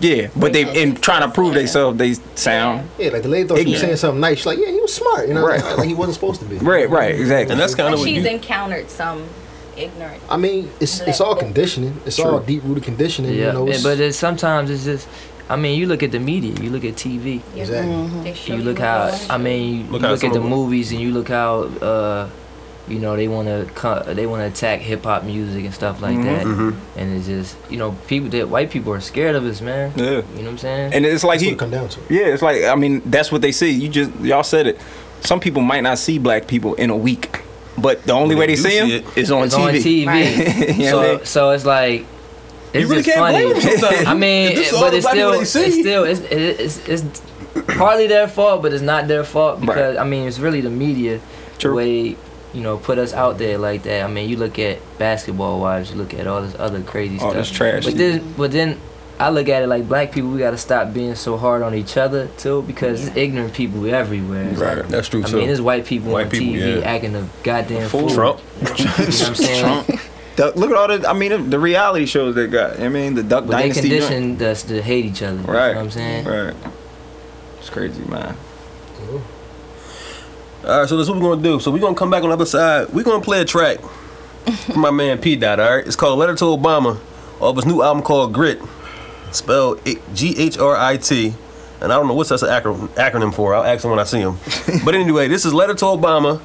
[0.00, 3.58] Yeah, but they in trying to prove themselves, they sound Yeah, like the lady thought
[3.58, 3.80] she was Ignorant.
[3.80, 4.38] saying something nice.
[4.38, 5.26] She's like, yeah, he was smart.
[5.28, 5.62] You know, Right.
[5.76, 6.56] like he wasn't supposed to be.
[6.58, 7.52] right, right, exactly.
[7.52, 8.30] And that's kind But of what she's you.
[8.30, 9.24] encountered some
[9.76, 10.22] ignorant.
[10.28, 12.00] I mean, it's it's all conditioning.
[12.06, 13.34] It's all deep rooted conditioning.
[13.34, 13.46] Yeah.
[13.48, 15.08] You know, it's, but it's, sometimes it's just.
[15.50, 16.52] I mean, you look at the media.
[16.62, 17.40] You look at TV.
[17.56, 18.20] exactly.
[18.22, 19.18] They show You look how.
[19.30, 21.62] I mean, you Look look, how at the of 'em- movies, and you look how.
[21.80, 22.28] uh
[22.88, 26.16] you know they want to they want to attack hip hop music and stuff like
[26.22, 26.74] that, Mhm.
[26.96, 29.92] and it's just you know people that white people are scared of us, man.
[29.96, 30.04] Yeah.
[30.04, 30.94] You know what I'm saying?
[30.94, 32.00] And it's like That's he, come down to.
[32.08, 33.70] yeah, it's like I mean that's what they see.
[33.70, 34.80] You just y'all said it.
[35.20, 37.42] Some people might not see black people in a week,
[37.76, 40.06] but the only When way they they see them see it, is on it's TV.
[40.06, 40.76] on TV.
[40.78, 41.24] You know what I so mean?
[41.24, 42.06] so it's like
[42.72, 43.52] it's You really just can't funny.
[43.54, 44.06] blame them.
[44.06, 47.22] I mean, If this is all but it's still it's still it's, it's it's
[47.76, 51.20] partly their fault, but it's not their fault because I mean it's really the media
[51.58, 51.70] True.
[51.70, 52.16] the way
[52.54, 54.04] you know put us out there like that.
[54.04, 57.30] I mean, you look at basketball wise, you look at all this other crazy All
[57.30, 57.34] stuff.
[57.34, 57.84] this trash.
[57.84, 58.78] But then, but then
[59.20, 61.96] I look at it like black people, we gotta stop being so hard on each
[61.96, 64.50] other too, because it's ignorant people everywhere.
[64.54, 65.36] Right, that's true too.
[65.36, 66.86] I mean, there's white people White on people, TV yeah.
[66.88, 68.08] acting a goddamn Fool.
[68.08, 68.10] fool.
[68.14, 68.40] Trump.
[68.60, 69.98] You know what I'm saying?
[70.36, 71.08] Duck, look at all the.
[71.08, 72.78] I mean, the reality shows they got.
[72.78, 73.88] I mean, the Duck But they Dynasty.
[73.88, 74.02] joint.
[74.04, 75.38] conditioned us to hate each other.
[75.38, 75.44] Right.
[75.46, 75.74] You know Right.
[75.74, 76.24] what I'm saying?
[76.24, 76.54] Right.
[77.58, 78.36] It's crazy, man.
[80.68, 81.60] All right, so that's what we're gonna do.
[81.60, 82.90] So we're gonna come back on the other side.
[82.90, 85.58] We're gonna play a track from my man P Dot.
[85.58, 87.00] All right, it's called "Letter to Obama"
[87.40, 88.60] off his new album called Grit,
[89.32, 89.80] spelled
[90.12, 91.32] G H R I T.
[91.80, 93.54] And I don't know what's that's an acronym, acronym for.
[93.54, 94.36] I'll ask him when I see him.
[94.84, 96.38] but anyway, this is "Letter to Obama"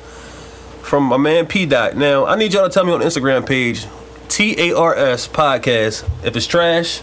[0.84, 1.98] from my man P Dot.
[1.98, 3.86] Now I need y'all to tell me on the Instagram page
[4.30, 7.02] T A R S podcast if it's trash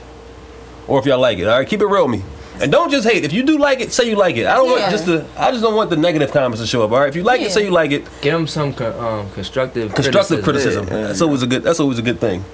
[0.88, 1.46] or if y'all like it.
[1.46, 2.24] All right, keep it real with me.
[2.60, 3.24] And don't just hate.
[3.24, 4.46] If you do like it, say you like it.
[4.46, 4.72] I don't Yeah.
[4.80, 5.24] want just the.
[5.36, 6.92] I just don't want the negative comments to show up.
[6.92, 7.08] All right.
[7.08, 8.04] If you like it, say you like it.
[8.20, 10.86] Give them some co- um, constructive Constructive criticism.
[10.88, 11.62] Yeah, yeah, That's always a good.
[11.62, 12.44] That's always a good thing.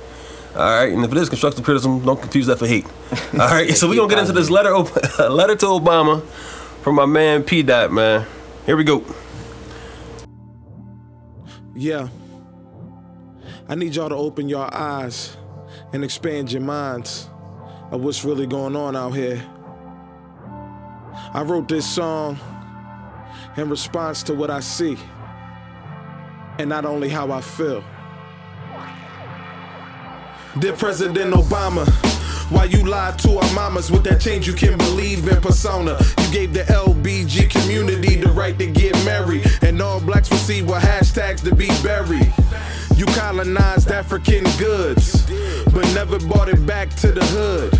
[0.55, 0.93] All right.
[0.93, 2.87] And if it is constructive criticism, don't confuse that for hate.
[3.33, 3.71] All right.
[3.77, 4.75] so we're gonna get into this letter.
[4.75, 4.95] Ob-
[5.31, 6.23] letter to Obama
[6.83, 7.93] from my man P Dot.
[7.93, 8.27] Man.
[8.65, 9.05] Here we go.
[11.75, 12.09] Yeah.
[13.69, 15.37] I need y'all to open your eyes
[15.93, 17.29] and expand your minds
[17.91, 19.45] of what's really going on out here.
[21.37, 22.39] I wrote this song
[23.59, 24.97] in response to what I see
[26.59, 27.85] and not only how I feel.
[30.59, 31.85] Dear President Obama,
[32.51, 35.99] why you lied to our mamas with that change you can believe in persona?
[36.19, 40.83] You gave the LBG community the right to get married, and all blacks see what
[40.83, 42.33] hashtags to be buried.
[42.95, 45.27] You colonized African goods,
[45.73, 47.73] but never brought it back to the hood.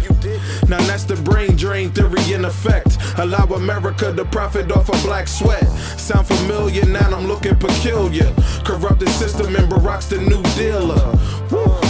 [0.69, 2.99] Now that's the brain drain theory in effect.
[3.19, 5.67] Allow America to profit off of black sweat.
[5.97, 6.85] Sound familiar?
[6.85, 8.35] Now I'm looking peculiar.
[8.65, 11.15] Corrupted system and Barack's the new dealer.
[11.51, 11.86] Woo.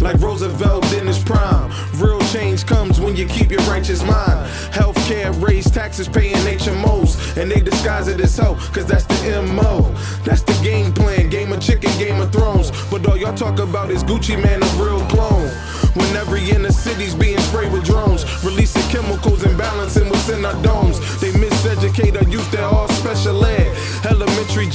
[0.00, 1.70] Like Roosevelt in his prime.
[1.98, 4.48] Real change comes when you keep your righteous mind.
[4.72, 7.36] Healthcare, raise taxes, paying HMOs.
[7.36, 9.92] And they disguise it as hope, cause that's the MO.
[10.24, 11.28] That's the game plan.
[11.30, 12.70] Game of chicken, Game of Thrones.
[12.90, 15.48] But all y'all talk about is Gucci Mane, a real clone.
[15.94, 20.60] When every inner city's being sprayed with drones, releasing chemicals and balancing what's in our
[20.62, 20.98] domes.
[21.20, 22.64] They miseducate our youth, they're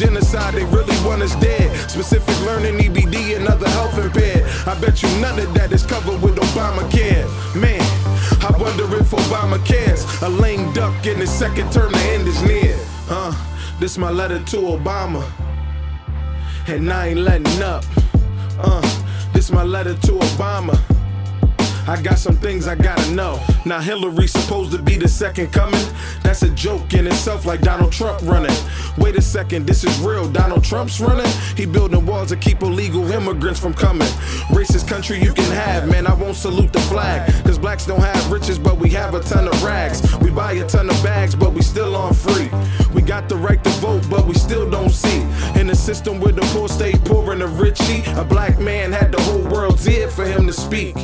[0.03, 1.89] genocide, they really want us dead.
[1.89, 4.43] Specific learning, EBD, and other health impaired.
[4.67, 7.25] I bet you none of that is covered with Obamacare.
[7.55, 7.81] Man,
[8.43, 10.03] I wonder if Obama cares.
[10.21, 12.75] A lame duck in his second term, the end is near.
[13.07, 13.31] Huh?
[13.79, 15.23] This my letter to Obama.
[16.67, 17.85] And I ain't letting up.
[18.59, 18.81] Uh,
[19.33, 20.77] this my letter to Obama.
[21.85, 23.43] I got some things I gotta know.
[23.65, 25.85] Now Hillary's supposed to be the second coming.
[26.23, 28.55] That's a joke in itself, like Donald Trump running.
[28.97, 30.29] Wait a second, this is real.
[30.31, 31.29] Donald Trump's running.
[31.57, 34.07] He building walls to keep illegal immigrants from coming.
[34.49, 36.07] Racist country you can have, man.
[36.07, 37.29] I won't salute the flag.
[37.43, 40.01] Cause blacks don't have riches, but we have a ton of rags.
[40.19, 42.49] We buy a ton of bags, but we still on free.
[42.93, 45.21] We got the right to vote, but we still don't see.
[45.59, 48.93] In a system where the poor stay poor and the rich eat, a black man
[48.93, 50.95] had the whole world's ear for him to speak.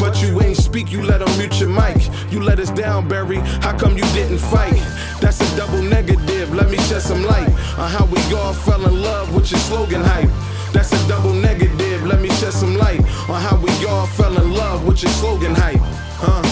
[0.00, 2.08] But you ain't speak, you let let 'em mute your mic.
[2.30, 3.38] You let us down, Barry.
[3.62, 4.80] How come you didn't fight?
[5.20, 6.54] That's a double negative.
[6.54, 10.02] Let me shed some light on how we all fell in love with your slogan
[10.02, 10.30] hype.
[10.72, 12.06] That's a double negative.
[12.06, 15.54] Let me shed some light on how we all fell in love with your slogan
[15.54, 15.80] hype.
[16.24, 16.42] Huh?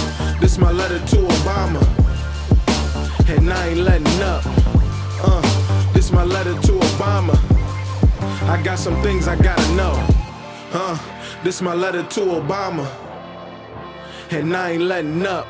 [0.41, 1.83] This my letter to Obama.
[3.29, 4.43] And I ain't letting up.
[5.23, 5.43] Uh,
[5.93, 7.37] this my letter to Obama.
[8.49, 9.95] I got some things I gotta know.
[10.73, 10.97] Huh?
[11.45, 13.06] This my letter to Obama
[14.31, 15.47] and I ain't letting up.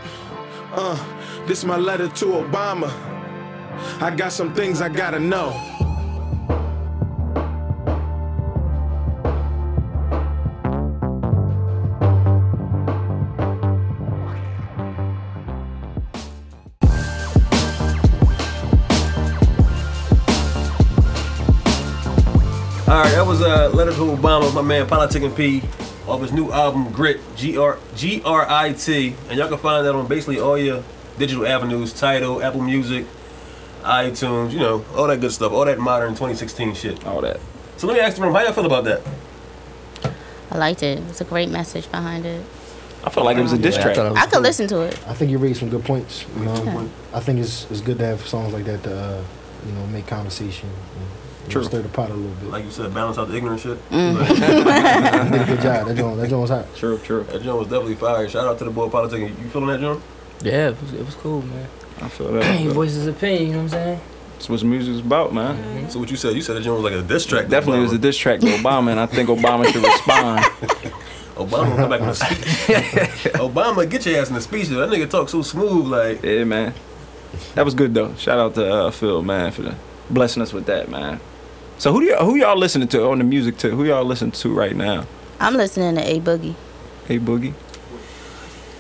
[0.73, 2.91] Uh, this my letter to Obama.
[4.01, 5.53] I got some things I gotta know.
[22.89, 25.61] All right, that was a uh, letter to Obama, my man Politicking P,
[26.07, 29.87] off his new album Grit, G R G R I T, and y'all can find
[29.87, 30.83] that on basically all your
[31.19, 33.07] digital avenues, Tidal, Apple Music,
[33.83, 37.07] iTunes, you know, all that good stuff, all that modern 2016 shit.
[37.07, 37.41] All that.
[37.77, 39.01] So let me ask you, how y'all feel about that?
[40.51, 40.99] I liked it.
[40.99, 42.45] It was a great message behind it.
[43.05, 43.97] I felt like it was a diss Yeah, I track.
[43.97, 44.41] thought I could cool.
[44.43, 44.99] listen to it.
[45.07, 46.25] I think you raised some good points.
[46.39, 46.87] You know, Yeah.
[47.13, 49.23] I think it's it's good to have songs like that to uh,
[49.67, 50.69] you know make conversation.
[50.69, 51.07] You know,
[51.49, 51.65] True.
[51.65, 52.51] stir the pot a little bit.
[52.51, 53.91] Like you said, balance out the ignorant shit.
[53.91, 54.19] Mm.
[54.19, 54.29] Like,
[55.31, 55.87] you did a good job.
[55.89, 56.77] That joint, that joint was hot.
[56.77, 57.25] True, true.
[57.25, 58.29] that joint was definitely fire.
[58.29, 59.29] Shout out to the boy Politicking.
[59.43, 60.03] You feeling that joint?
[60.43, 61.69] Yeah, it was, it was cool, man.
[62.03, 62.59] I feel that.
[62.59, 64.01] he voices his opinion, you know what I'm saying?
[64.35, 65.89] That's what the music's about, man.
[65.89, 66.35] So what you said?
[66.35, 67.45] You said that joint was like a diss track.
[67.45, 68.01] to Definitely was a Obama.
[68.03, 70.45] diss track to Obama, and I think Obama should respond.
[71.37, 72.39] Obama come back in a speech.
[73.37, 74.69] Obama, get your ass in the speech.
[74.69, 74.87] Though.
[74.87, 76.23] That nigga talk so smooth, like.
[76.23, 76.75] Yeah, man.
[77.55, 78.15] That was good though.
[78.15, 79.75] Shout out to uh, Phil, man, for the
[80.11, 81.21] blessing us with that, man.
[81.79, 83.71] So who do y'all, who y'all listening to on the music to?
[83.71, 85.07] Who y'all listening to right now?
[85.41, 86.55] I'm listening to A Boogie.
[87.09, 87.53] A Boogie.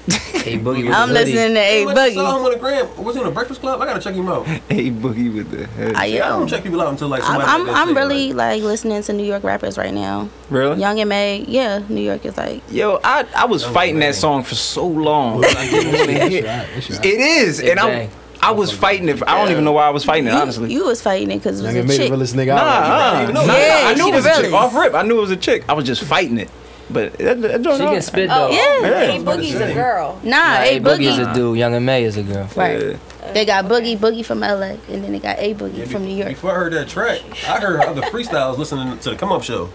[0.08, 1.32] Hey, Boogie with I'm the hoodie.
[1.32, 2.14] listening to A Hey, what's the Boogie.
[2.14, 3.04] song on the gram?
[3.04, 3.80] Was he on the Breakfast Club?
[3.80, 4.46] I gotta check him out.
[4.70, 5.94] A Boogie with the head.
[5.96, 7.50] I Yeah, I don't um, check people out until like I'm, somebody.
[7.50, 10.28] I'm, like that I'm say, really like, like listening to New York rappers right now.
[10.48, 10.78] Really?
[10.80, 14.54] Young M.A, yeah, New York is like Yo, I, I was fighting that song for
[14.54, 15.44] so long.
[15.44, 16.44] I didn't want to It's hear.
[16.46, 17.04] right, it's right.
[17.04, 18.10] It is, Big and I bang.
[18.42, 19.22] I was fighting it.
[19.26, 20.32] I don't even know why I was fighting it.
[20.32, 20.72] you, Honestly.
[20.72, 22.10] you was fighting it because it was a made the chick.
[22.10, 23.16] realest nigga Nah, out.
[23.16, 23.86] uh, even nah, that.
[23.86, 24.42] I knew she it was the a chick.
[24.52, 24.74] realest.
[24.74, 25.64] Off rip, I knew it was a chick.
[25.68, 26.50] I was just fighting it,
[26.90, 27.92] but that, that don't She know.
[27.92, 28.54] can spit Oh though.
[28.54, 29.12] yeah, Yeah.
[29.14, 30.20] A Boogie's a girl.
[30.22, 31.58] nah, Nah, A A Boogie is a dude.
[31.58, 32.48] Young M.A is a girl.
[32.54, 32.80] Right.
[32.82, 33.32] Yeah.
[33.32, 36.14] They got Boogie Boogie from LA, and then they got A Boogie Yeah, from New
[36.14, 36.28] York.
[36.30, 39.70] Before I heard that track, I heard other freestyles listening to the Come Up Show.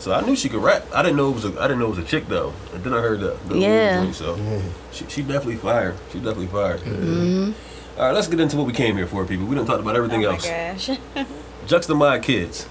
[0.00, 0.84] So I knew she could rap.
[0.94, 2.52] I didn't know it was a I didn't know it was a chick though.
[2.74, 4.02] And then I heard the, the Yeah.
[4.02, 5.96] joint, so she, she definitely fired.
[6.10, 6.80] She definitely fired.
[6.80, 7.52] Mm-hmm.
[8.00, 9.46] All right, let's get into what we came here for, people.
[9.46, 10.46] We didn't talk about everything Oh my else.
[10.46, 10.98] gosh.
[11.66, 12.66] Juxtamod Kids.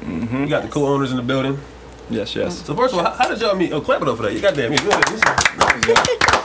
[0.00, 0.42] Mm-hmm.
[0.42, 1.58] You got the co-owners in the building.
[2.10, 2.62] Yes, yes.
[2.64, 3.72] So first of all, how, how did y'all meet?
[3.72, 4.32] Oh, clap it up for that.
[4.34, 5.04] You goddamn, yeah, go ahead.
[5.08, 5.20] This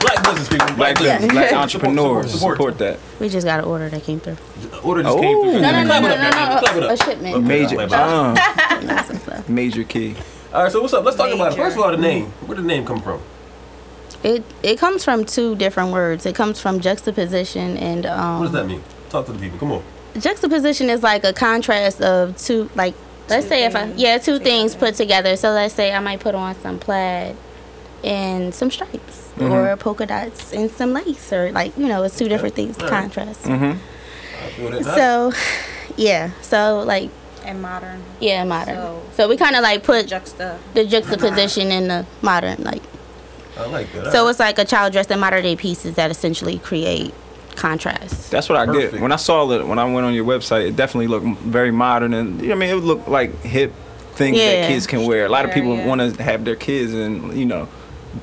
[0.00, 0.66] Black business people.
[0.68, 1.20] Black, Black business.
[1.20, 2.98] business, black Support- entrepreneurs support- support that.
[3.20, 4.36] We just got an order that came through.
[4.82, 5.20] Order just Oh.
[5.20, 5.60] came through.
[5.60, 6.54] No, no, Clap no, it up, no, man.
[6.54, 7.04] no, Clap it a up.
[7.04, 7.34] shipment.
[7.36, 8.08] Okay, Major, my bad.
[8.08, 9.42] uh, Nice and slow.
[9.48, 10.14] major key.
[10.52, 11.04] All right, so what's up?
[11.04, 11.56] Let's talk about it.
[11.56, 12.26] First of all, the name.
[12.46, 13.20] Where did the name come from?
[14.22, 16.26] It it comes from two different words.
[16.26, 18.38] It comes from juxtaposition and um.
[18.40, 18.82] What does that mean?
[19.10, 19.58] Talk to the people.
[19.58, 19.82] Come on.
[20.18, 22.94] juxtaposition is like a contrast of two like
[23.30, 26.20] let's Two say if I yeah two things put together so let's say I might
[26.20, 27.36] put on some plaid
[28.04, 29.52] and some stripes Mm-hmm.
[29.52, 32.90] or polka dots and some lace or like you know it's two different things Alright.
[32.90, 33.78] contrast Mm-hmm.
[34.44, 34.84] I feel that.
[34.84, 35.32] so
[35.96, 37.08] yeah so like
[37.44, 38.02] And modern.
[38.20, 40.58] yeah modern So- so, we kind of like put Juxta.
[40.74, 42.82] the juxtaposition in the modern like
[43.56, 44.12] I like that.
[44.12, 47.14] so it's like a child dressed in modern day pieces that essentially create
[47.60, 48.92] contrast That's what I Perfect.
[48.94, 49.66] get when I saw it.
[49.66, 52.58] When I went on your website, it definitely looked very modern, and you know, I
[52.58, 53.72] mean, it looked like hip
[54.14, 54.46] things Yeah.
[54.62, 55.26] that kids can wear.
[55.26, 55.86] A lot of people yeah.
[55.86, 57.68] want to have their kids in, you know,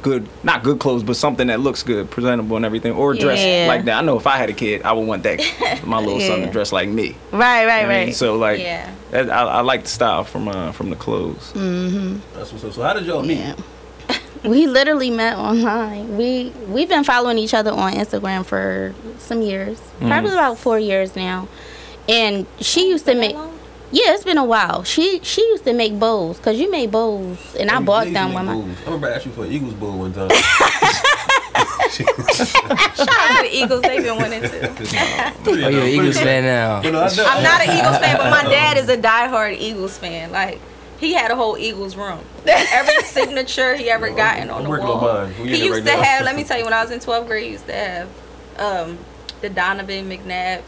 [0.02, 3.66] good, not good clothes, but something that looks good, presentable, and everything, or dress Yeah.
[3.68, 3.98] like that.
[3.98, 5.40] I know if I had a kid, I would want that
[5.86, 7.16] my little son to dress like me.
[7.32, 8.90] right right I mean, right So like, Yeah.
[9.12, 11.54] that, I, I like the style from uh, from the clothes.
[11.54, 12.74] That's what's up.
[12.74, 13.56] So how did y'all meet?
[14.44, 14.50] Yeah.
[14.50, 16.18] We literally met online.
[16.18, 20.34] We we've been following each other on Instagram for some years, probably mm.
[20.34, 21.48] about four years now.
[22.10, 23.36] And she used to make
[23.90, 24.84] yeah, it's been a while.
[24.84, 28.34] She she used to make bows because you made bows, and I They bought them
[28.34, 28.54] when my.
[28.54, 30.30] I remember asking for an Eagles bowl one time.
[31.90, 32.08] Shout
[33.10, 33.82] out to the Eagles.
[33.82, 34.68] They've been winning too.
[35.48, 36.82] Oh, you're an Eagles fan now.
[36.82, 39.58] You know, I know- I'm not an Eagles fan, but my dad is a diehard
[39.58, 40.32] Eagles fan.
[40.34, 40.60] Like
[41.00, 42.20] he had a whole Eagles room.
[42.46, 45.14] Every signature he ever gotten on I'm the working on wall.
[45.26, 45.34] mine.
[45.34, 46.04] He used right to now.
[46.04, 46.26] have.
[46.26, 48.10] Let me tell you, when I was in 12th grade, he used to have
[48.58, 48.98] um,
[49.42, 50.64] the Donovan McNabb,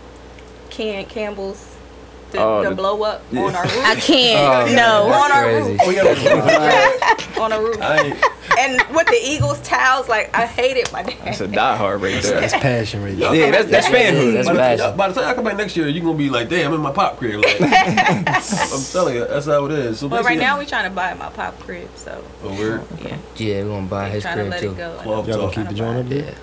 [0.70, 1.76] Ken Campbell's,
[2.32, 3.86] the, Oh, the the- blow up on our roof.
[3.86, 5.14] I can't Oh, no.
[5.14, 5.70] On our Crazy.
[5.72, 5.80] roof.
[5.84, 5.90] Oh,
[7.38, 7.42] yeah.
[7.44, 7.78] on a roof.
[7.82, 8.36] I.
[8.58, 12.42] And with the Eagles towels, like I hated my That's a diehard right there.
[12.42, 13.34] That's passion right there.
[13.34, 14.34] Yeah, that's that's fanhood.
[14.34, 14.98] That's By the, passion.
[14.98, 16.82] by the time I come back next year, you're gonna be like, "Damn, I'm in
[16.82, 20.00] my pop crib." Like, I'm telling you, that's how it is.
[20.00, 23.18] So But right now we're trying to buy my pop crib, so oh, we're yeah,
[23.38, 24.72] Yeah, we're gonna buy his trying to crib let too.
[24.72, 24.98] it go.
[25.04, 26.36] Club Y'all gonna keep the joint up there?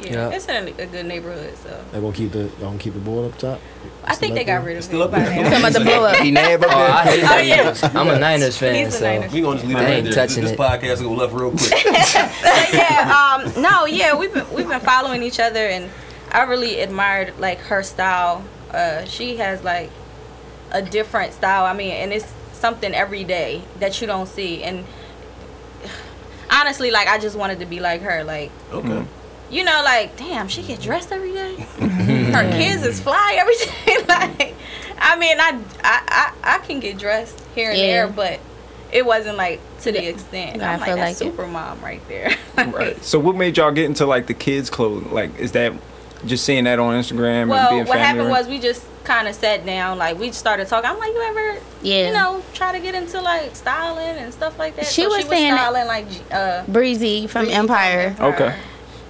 [0.00, 0.06] Yeah.
[0.06, 0.30] Yeah, Yeah.
[0.36, 3.00] it's in a, a good neighborhood, so They gonna keep the y'all gonna keep the
[3.00, 3.60] board up top.
[4.04, 5.30] I think they got rid of Still it up by there?
[5.42, 5.42] now.
[5.50, 6.16] Talking about the blow up.
[6.16, 7.82] He never Oh, I hate oh, that.
[7.92, 8.00] Yeah.
[8.00, 9.32] I'm a Niners fan, He's a so Niners.
[9.32, 10.12] We gonna just leave it I right ain't there.
[10.14, 10.58] touching this it.
[10.58, 11.72] podcast will go left real quick.
[11.72, 15.90] But yeah, um, no, yeah, we've been we've been following each other, and
[16.32, 18.44] I really admired like her style.
[18.72, 19.90] Uh, she has like
[20.72, 21.64] a different style.
[21.64, 24.62] I mean, and it's something every day that you don't see.
[24.62, 24.84] And
[26.50, 28.24] honestly, like I just wanted to be like her.
[28.24, 29.04] Like Okay.
[29.50, 31.54] You know, like damn, she get dressed every day.
[31.78, 34.04] her kids is fly every day.
[34.08, 34.54] like,
[34.98, 37.86] I mean, I, I I I can get dressed here and Yeah.
[37.86, 38.40] there, but.
[38.92, 40.62] It wasn't like to the extent.
[40.62, 41.30] I I'm like feel that's like it.
[41.32, 42.30] super mom right there.
[42.56, 43.04] Right.
[43.04, 45.06] So what made y'all get into like the kids' clothes?
[45.06, 45.72] Like, is that
[46.24, 49.34] just seeing that on Instagram and Well, being what happened was we just kind of
[49.34, 50.88] sat down, like we started talking.
[50.88, 52.06] I'm like, you ever, Yeah.
[52.06, 54.86] you know, try to get into like styling and stuff like that.
[54.86, 58.14] She so was she was saying that- styling like, uh, Breezy from Breezy Empire.
[58.20, 58.54] Okay.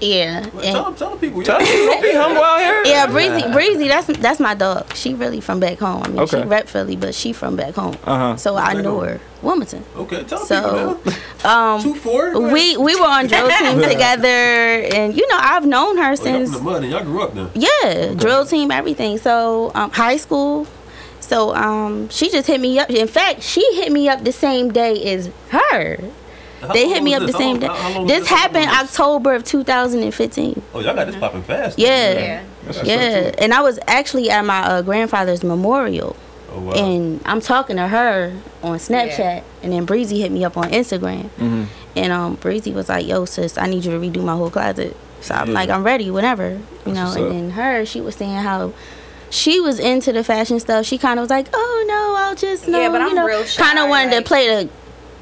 [0.00, 0.46] Yeah.
[0.52, 1.42] Well, tell, tell the people.
[1.42, 1.66] Tell Yeah.
[1.68, 2.82] don't be humble out here.
[2.84, 4.92] Yeah, Breezy, Breezy, that's that's my dog.
[4.94, 6.02] She really from back home.
[6.04, 6.42] I mean, Okay.
[6.42, 7.96] she rep Philly, but she from back home.
[8.04, 8.36] Uh-huh.
[8.36, 9.84] So I Back know her, Wilmington.
[9.96, 11.12] Okay, tell the So, people.
[11.12, 11.80] Man.
[11.82, 12.38] Two um, four.
[12.40, 16.16] We we were on drill team together, and you know I've known her Oh, y'all
[16.16, 17.50] since from the mud and y'all grew up then.
[17.54, 19.16] yeah, drill team, everything.
[19.18, 20.66] So um, high school.
[21.20, 22.88] So um, she just hit me up.
[22.90, 25.98] In fact, she hit me up the same day as her.
[26.60, 27.36] How They hit me up the this?
[27.36, 27.68] same day.
[27.68, 28.90] long- how long was This happened this?
[28.90, 30.62] October of 2015.
[30.74, 31.78] Oh, y'all got this popping fast.
[31.78, 32.12] Yeah.
[32.12, 32.42] yeah.
[32.64, 36.16] That's Yeah, so and I was actually at my uh, grandfather's memorial.
[36.52, 36.72] Oh, wow.
[36.72, 41.28] And I'm talking to her on Snapchat, and then Breezy hit me up on Instagram,
[41.94, 44.96] and um, Breezy was like, "Yo, sis, I need you to redo my whole closet."
[45.20, 45.54] So I'm Yeah.
[45.54, 47.12] like, "I'm ready, whenever," you That's know.
[47.14, 47.32] And up.
[47.32, 48.72] then her, she was saying how.
[49.28, 50.86] She was into the fashion stuff.
[50.86, 53.44] She kind of was like, "Oh no, I'll just know." Yeah, but I'm know, real
[53.44, 54.70] shy, Kind of wanted like, to play the,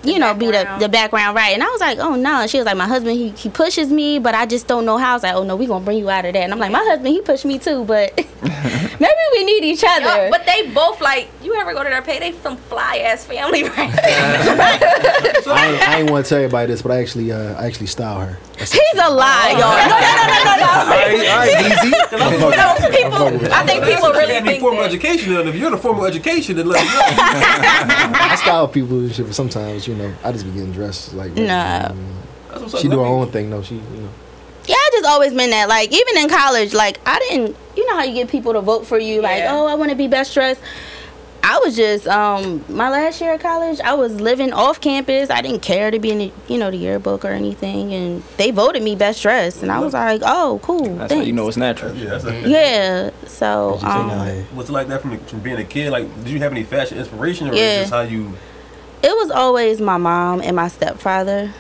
[0.05, 0.83] you know, be the background.
[0.83, 1.55] the background right.
[1.55, 3.91] And I was like, "Oh no." And she was like, "My husband, he he pushes
[3.91, 5.99] me, but I just don't know how." I was like, "Oh no, we gonna bring
[5.99, 9.23] you out of that." And I'm like, "My husband, he pushed me too, but maybe
[9.33, 11.29] we need each other." Yo, but they both like.
[11.43, 12.19] You ever go to their pay?
[12.19, 13.75] They some fly ass family, right?
[15.47, 17.87] I ain't, I ain't want to tell everybody this, but I actually, uh, I actually
[17.87, 18.39] style her.
[18.59, 19.75] He's a lie, y'all.
[19.75, 19.89] Oh.
[19.91, 20.71] No, no, no, no, no, no.
[20.75, 21.91] All right, all right, easy.
[22.57, 23.53] no, people.
[23.53, 24.89] I think people really had think formal that.
[24.91, 26.95] education, then if you're the formal education, then let me know.
[26.97, 31.33] I style people and shit, but sometimes, you know, I just be getting dressed like.
[31.35, 31.89] Nah.
[31.89, 32.81] That's what's up.
[32.81, 33.63] She do her own thing, though.
[33.63, 34.09] She, you know.
[34.67, 35.69] Yeah, I just always been that.
[35.69, 38.87] Like, even in college, like, I didn't, you know how you get people to vote
[38.87, 39.55] for you, like, Yeah.
[39.57, 40.61] oh, I want to be best dressed.
[41.47, 45.29] I was just, um, my last year of college, I was living off campus.
[45.29, 47.93] I didn't care to be in the, you know, the yearbook or anything.
[47.93, 49.63] And they voted me best dressed.
[49.63, 50.85] And I was like, oh, cool.
[50.97, 51.27] That's how thanks.
[51.27, 51.95] you know it's natural.
[51.95, 53.11] Yeah, that's a, Yeah.
[53.27, 54.09] So, um,
[54.57, 55.91] What's it like that from, from being a kid?
[55.91, 57.61] Like, did you have any fashion inspiration, or Yeah.
[57.61, 58.33] is this how you
[59.03, 61.53] it was always my mom and my stepfather.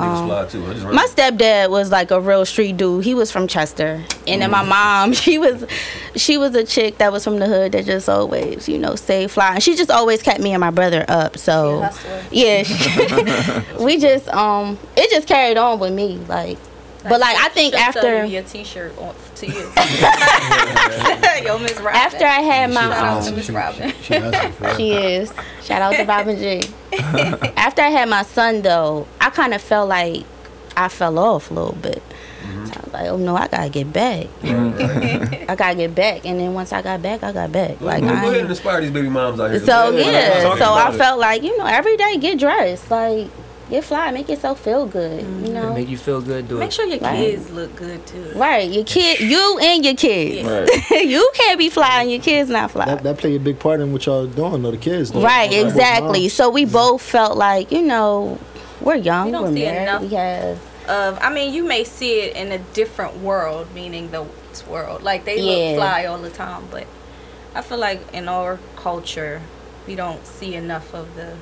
[0.00, 0.66] Niggas Um, fly too?
[0.66, 3.04] I just My stepdad was like a real street dude.
[3.04, 4.68] He was from Chester, and then my Mm.
[4.68, 5.64] mom, she was,
[6.16, 9.26] she was a chick that was from the hood that just always, you know, stay
[9.26, 9.54] fly.
[9.54, 11.38] And she just always kept me and my brother up.
[11.38, 12.22] So, hustler.
[12.30, 12.62] yeah,
[13.80, 16.58] we just, um, it just carried on with me, like.
[17.02, 19.52] But like I think after you your T-shirt on, to you.
[21.44, 21.94] Yo, Miss Robin.
[22.00, 23.92] after I had my Shout out um, to Miss Robin.
[24.02, 24.74] She hustling for real.
[24.76, 25.32] She is.
[25.62, 26.62] Shout out to Robin G.
[27.56, 30.24] After I had my son, though, I kind of felt like
[30.76, 32.02] I fell off a little bit.
[32.66, 34.26] So I was like, oh no, I gotta get back.
[34.42, 36.26] I gotta get back.
[36.26, 37.80] And then once I got back, I got back.
[37.80, 39.60] Like, go, go I ahead and ain't- inspire these baby moms out here.
[39.60, 40.98] so yeah, so I it.
[40.98, 43.28] felt like you know every day get dressed, like
[43.70, 45.20] get fly, make yourself feel good.
[45.22, 45.52] You mm-hmm.
[45.52, 46.64] know, Make you feel good, do Make it.
[46.66, 47.16] Make sure your Right.
[47.16, 48.32] kids look good too.
[48.36, 48.68] right?
[48.70, 50.48] Your kid, you and your kids.
[50.48, 50.90] Right.
[51.06, 52.86] you can't be fly and your kids not fly.
[52.86, 55.12] That, that play a big part in what y'all doing, though, the kids.
[55.12, 55.22] Though.
[55.22, 56.20] Right, Both exactly.
[56.22, 56.32] moms.
[56.32, 56.72] So we mm-hmm.
[56.72, 58.38] both felt like, you know,
[58.80, 60.02] we're young, We don't we're see married, enough.
[60.02, 64.24] we have Of, I mean, you may see it in a different world, meaning the
[64.68, 65.02] world.
[65.02, 65.70] Like they Yeah.
[65.70, 66.86] look fly all the time, but
[67.54, 69.42] I feel like in our culture,
[69.86, 71.34] we don't see enough of the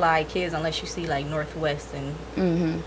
[0.00, 2.80] fly kids unless you see like North West and mm-hmm.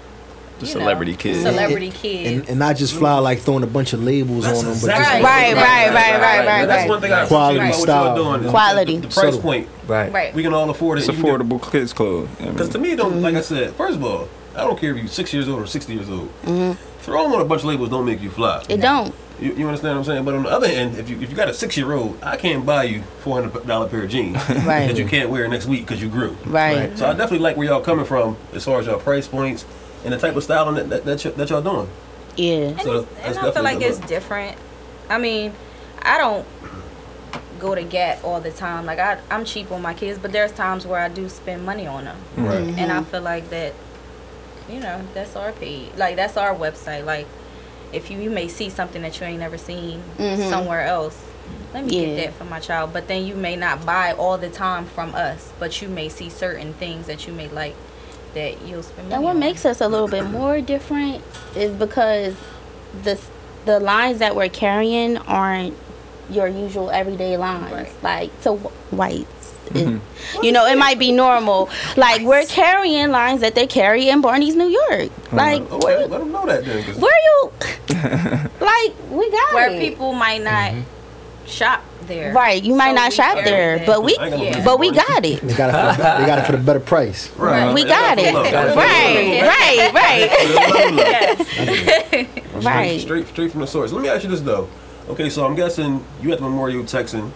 [0.59, 1.41] The you know, celebrity kids.
[1.41, 2.49] Celebrity And, kids.
[2.49, 5.21] and not just fly like throwing a bunch of labels That's on them, but exactly
[5.21, 8.17] just Right, Right, right, right, right, right, That's one thing I Quality, appreciate about what
[8.23, 8.49] y'all doing.
[8.51, 8.95] Quality.
[8.97, 9.41] The, the price Subtle.
[9.41, 9.67] point.
[9.87, 10.11] Right.
[10.13, 10.33] right.
[10.33, 11.09] We can all afford it.
[11.09, 12.29] It's affordable kids clothes.
[12.39, 13.21] I mean, Because to me, it don't Mm-hmm.
[13.23, 13.73] like I said.
[13.75, 16.29] First of all, I don't care if you're six years old or sixty years old.
[16.43, 16.77] Mhm.
[16.99, 18.59] Throwing on a bunch of labels don't make you fly.
[18.59, 18.71] Mm-hmm.
[18.73, 19.13] It don't.
[19.43, 20.25] You, you understand what I'm saying?
[20.25, 22.37] But on the other hand, if you if you got a six year old, I
[22.37, 24.87] can't buy you four hundred dollar pair of jeans Right.
[24.87, 26.37] that you can't wear next week because you grew.
[26.45, 26.97] Right.
[26.97, 29.65] So I definitely like where y'all coming from as far as y'all price points
[30.05, 31.89] and the type of styling that that, that, y- that y'all doing.
[32.37, 32.53] Yeah.
[32.69, 34.07] And, So it's, that's and I feel like it's good.
[34.07, 34.57] different.
[35.09, 35.53] I mean,
[36.01, 36.47] I don't
[37.59, 38.85] go to Gap all the time.
[38.85, 41.85] Like I, I'm cheap on my kids, but there's times where I do spend money
[41.87, 42.59] on them, Right.
[42.61, 42.79] Mm-hmm.
[42.79, 43.73] and I feel like that.
[44.69, 45.89] You know, that's our page.
[45.97, 47.03] Like that's our website.
[47.05, 47.27] Like
[47.93, 50.49] if you, you may see something that you ain't never seen Mhm.
[50.49, 51.17] somewhere else.
[51.73, 52.05] Let me Yeah.
[52.15, 52.91] get that for my child.
[52.93, 56.29] But then you may not buy all the time from us, but you may see
[56.29, 57.75] certain things that you may like
[58.35, 59.39] that you'll spend money And what on.
[59.39, 61.23] makes us a little bit more different
[61.55, 62.33] is because
[63.03, 63.19] the
[63.65, 65.73] the lines that we're carrying aren't
[66.29, 67.71] your usual everyday lines.
[67.71, 67.89] Right.
[68.03, 68.93] Like to wh-
[69.71, 69.75] whites.
[70.35, 71.69] It- you know, it might be normal.
[71.95, 75.11] Like we're carrying lines that they carry in Barneys, New York.
[75.31, 76.83] Like Okay, where, let them know that then.
[76.83, 77.51] 'cause where you?
[78.59, 79.53] like we got it.
[79.53, 79.79] where it.
[79.79, 81.45] people might not mm-hmm.
[81.45, 82.33] shop there.
[82.33, 83.87] Right, you might So not shop there, that.
[83.87, 84.63] but we, I ain't gonna Yeah.
[84.65, 85.39] but we got it.
[85.41, 85.95] they got it.
[85.95, 87.29] For the, they got it for the better price.
[87.37, 87.73] Right.
[87.73, 88.33] We got it.
[88.33, 88.75] Gotta feel love.
[88.75, 92.29] Right, right, right, Straight,
[92.65, 92.99] right.
[93.01, 93.91] straight, straight from the source.
[93.91, 94.67] Let me ask you this though.
[95.09, 97.31] Okay, so I'm guessing you at the Memorial Texan,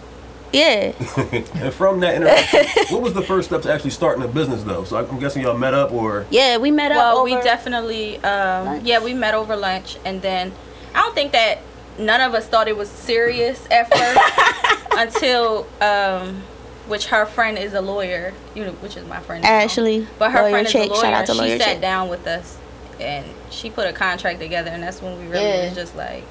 [0.52, 0.92] Yeah.
[1.32, 4.84] and from that interaction, what was the first step to actually starting a business though?
[4.84, 6.96] So I'm guessing y'all met up or Yeah, we met up.
[6.98, 10.52] Well, we definitely, um, yeah, we met over lunch, and then
[10.94, 11.58] I don't think that
[11.98, 16.42] none of us thought it was serious at first until, um,
[16.86, 19.50] which her friend is a lawyer, you know, which is my friend now.
[19.50, 20.88] Ashley, but her Lawyer friend is Chick.
[20.90, 21.02] a lawyer.
[21.02, 21.80] Shout out to she Lawyer sat Chick.
[21.82, 22.56] down with us,
[22.98, 25.64] and she put a contract together, and that's when we really Yeah.
[25.66, 26.24] was just like.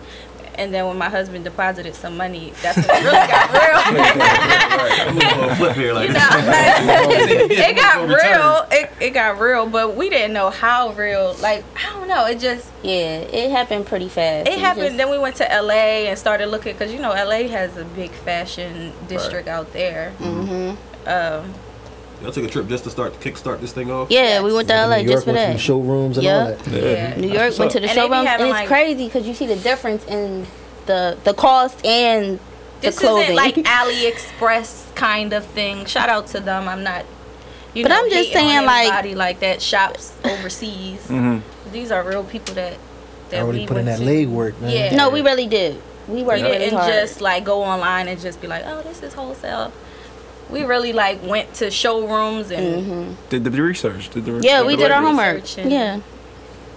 [0.57, 3.97] And then when my husband deposited some money, that's when it really got real.
[3.99, 5.51] Right.
[5.51, 6.21] a flip here, like You know,
[7.51, 8.67] it got real.
[8.71, 11.35] It, it got real, but we didn't know how real.
[11.41, 12.25] Like I don't know.
[12.25, 14.47] It just Yeah, it happened pretty fast.
[14.47, 14.85] it We happened.
[14.87, 17.85] just- then we went to LA and started looking because you know LA has a
[17.85, 20.13] big fashion district out there.
[20.19, 20.75] Mhm.
[21.05, 21.53] Um,
[22.21, 24.09] Y'all took a trip just to start to kickstart this thing off.
[24.09, 25.59] Yeah, we went to LA New just York for went to the that.
[25.59, 26.39] showrooms and Yeah.
[26.39, 26.67] all that.
[26.67, 27.15] yeah.
[27.15, 29.05] New York what's went to the And they be showrooms, and having, it's like- crazy
[29.05, 30.47] because you see the difference in
[30.87, 32.39] the the cost and
[32.81, 33.23] the this clothing.
[33.23, 33.55] isn't like
[34.11, 35.85] AliExpress kind of thing.
[35.85, 36.67] Shout out to them.
[36.67, 37.05] I'm not.
[37.73, 40.99] You But know, I'm just saying, like- everybody like that shops overseas.
[41.09, 41.41] Mhm.
[41.71, 42.73] These are real people that
[43.29, 44.05] that Already we put in that to.
[44.05, 44.71] leg work, man.
[44.71, 44.95] Yeah.
[44.95, 45.79] no, we really did.
[46.07, 46.93] We worked We really didn't hard.
[46.93, 49.73] just like go online and just be like, oh, this is wholesale.
[50.49, 54.09] We really like went to showrooms and hmm Did the research?
[54.09, 55.43] Did the Yeah, we did our homework.
[55.57, 55.99] Yeah.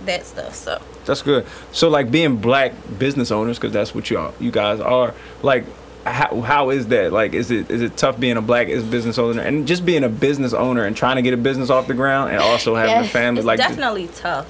[0.06, 0.54] that stuff.
[0.54, 1.46] So That's good.
[1.72, 5.14] So like being black business owners, because that's what you all you guys are.
[5.42, 5.64] Like,
[6.04, 7.12] how how is that?
[7.12, 10.08] Like, is it is it tough being a black business owner and just being a
[10.08, 13.08] business owner and trying to get a business off the ground and also having a
[13.08, 13.40] family?
[13.40, 14.48] it's like, definitely tough.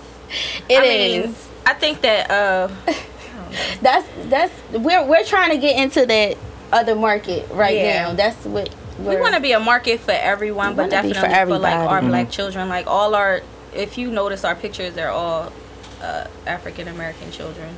[0.68, 1.24] It I is.
[1.26, 1.34] mean,
[1.66, 2.68] I think that uh,
[3.82, 6.36] That's that's we're we're trying to get into that
[6.72, 8.02] other market right Yeah.
[8.04, 8.12] now.
[8.14, 8.72] That's what
[9.04, 11.74] we want to be a market for everyone, but definitely for for, like everybody.
[11.74, 12.08] our Mhm.
[12.08, 12.68] black children.
[12.68, 13.42] Like all our,
[13.74, 15.52] if you notice our pictures, they're all
[16.02, 17.68] uh, African American children.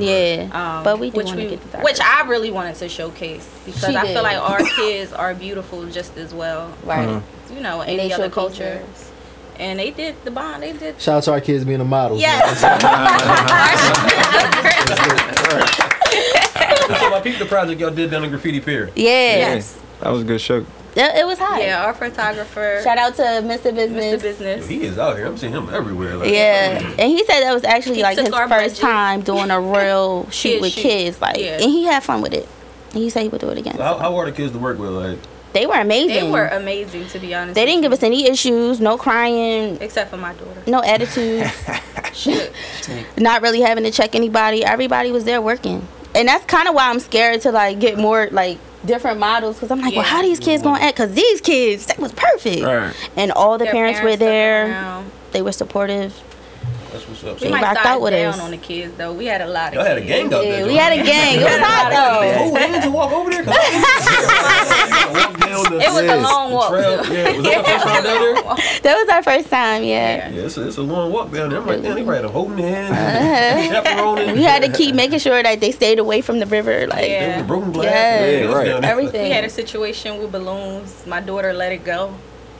[0.00, 0.48] Yeah.
[0.52, 1.82] Um, but we do which want to we, get to that.
[1.82, 4.14] which I really wanted to showcase because She I did.
[4.14, 6.72] feel like our kids are beautiful just as well.
[6.84, 7.08] right.
[7.08, 7.22] as,
[7.52, 8.64] You know, And any they other showcase culture.
[8.64, 9.10] theirs.
[9.58, 10.62] And they did the bond.
[10.62, 11.00] They did.
[11.00, 12.20] Shout out to our kids being the models.
[12.20, 12.60] Yes.
[12.62, 12.68] so
[17.14, 18.90] I peeped the project y'all did down in Graffiti Pier.
[18.94, 19.54] Yeah.
[19.54, 19.78] yes.
[20.02, 20.64] That was a good show.
[20.94, 21.62] Yeah, it was hot.
[21.62, 23.74] Yeah, our photographer, Shout out to Mr.
[23.74, 24.16] Business.
[24.16, 24.22] Mr.
[24.22, 24.68] Business.
[24.68, 25.26] He is out here.
[25.26, 26.16] I'm seeing him everywhere.
[26.18, 28.76] Like, Yeah, and he said that was actually He like his first budget.
[28.76, 30.82] time doing a real shoot Kid with shoot.
[30.82, 31.54] kids, like, Yeah.
[31.54, 32.46] and he had fun with it.
[32.92, 33.76] And he said he would do it again.
[33.76, 34.90] So how, how are the kids to work with?
[34.90, 35.18] Like,
[35.54, 36.08] they were amazing.
[36.26, 37.54] They were amazing, to be honest.
[37.54, 40.62] They didn't give us any issues, no crying, except for my daughter.
[40.66, 41.50] no attitude,
[43.16, 44.64] not really having to check anybody.
[44.64, 48.28] Everybody was there working, and that's kind of why I'm scared to like get more
[48.30, 50.10] like different models because I'm like, well, Yeah.
[50.10, 50.96] how these kids gonna act?
[50.96, 52.92] Because these kids, that was perfect, Right.
[53.16, 55.02] and all the Their parents, were there.
[55.32, 56.12] They were supportive.
[57.22, 57.40] That's what's up.
[57.40, 58.40] We So, might rocked out with down us.
[58.40, 59.12] on the kids though.
[59.12, 59.74] We had a lot of.
[59.74, 60.66] y'all had a gang out there.
[60.66, 61.40] We had a gang.
[61.40, 62.20] It was hot though.
[62.44, 63.42] Oh, hands to walk over there.
[63.44, 66.70] 'Cause I- walk down the- It was a long walk.
[66.70, 67.04] trail.
[67.04, 67.12] too.
[67.14, 68.80] Yeah, was that the first time down there?
[68.82, 69.84] That was our first time.
[69.84, 70.28] Yeah.
[70.30, 71.60] Yeah, it's a, it's a long walk down there.
[71.60, 73.82] I'm like, damn, they probably holding hands, Uh-huh.
[73.84, 74.34] chaperoning.
[74.36, 77.38] We had to keep making sure that they stayed away from the river, like Yeah.
[77.38, 77.84] Was broken glass.
[77.86, 78.50] Yes.
[78.50, 78.84] Yeah, right.
[78.84, 79.22] everything.
[79.24, 81.04] We had a situation with balloons.
[81.06, 82.14] My daughter let it go,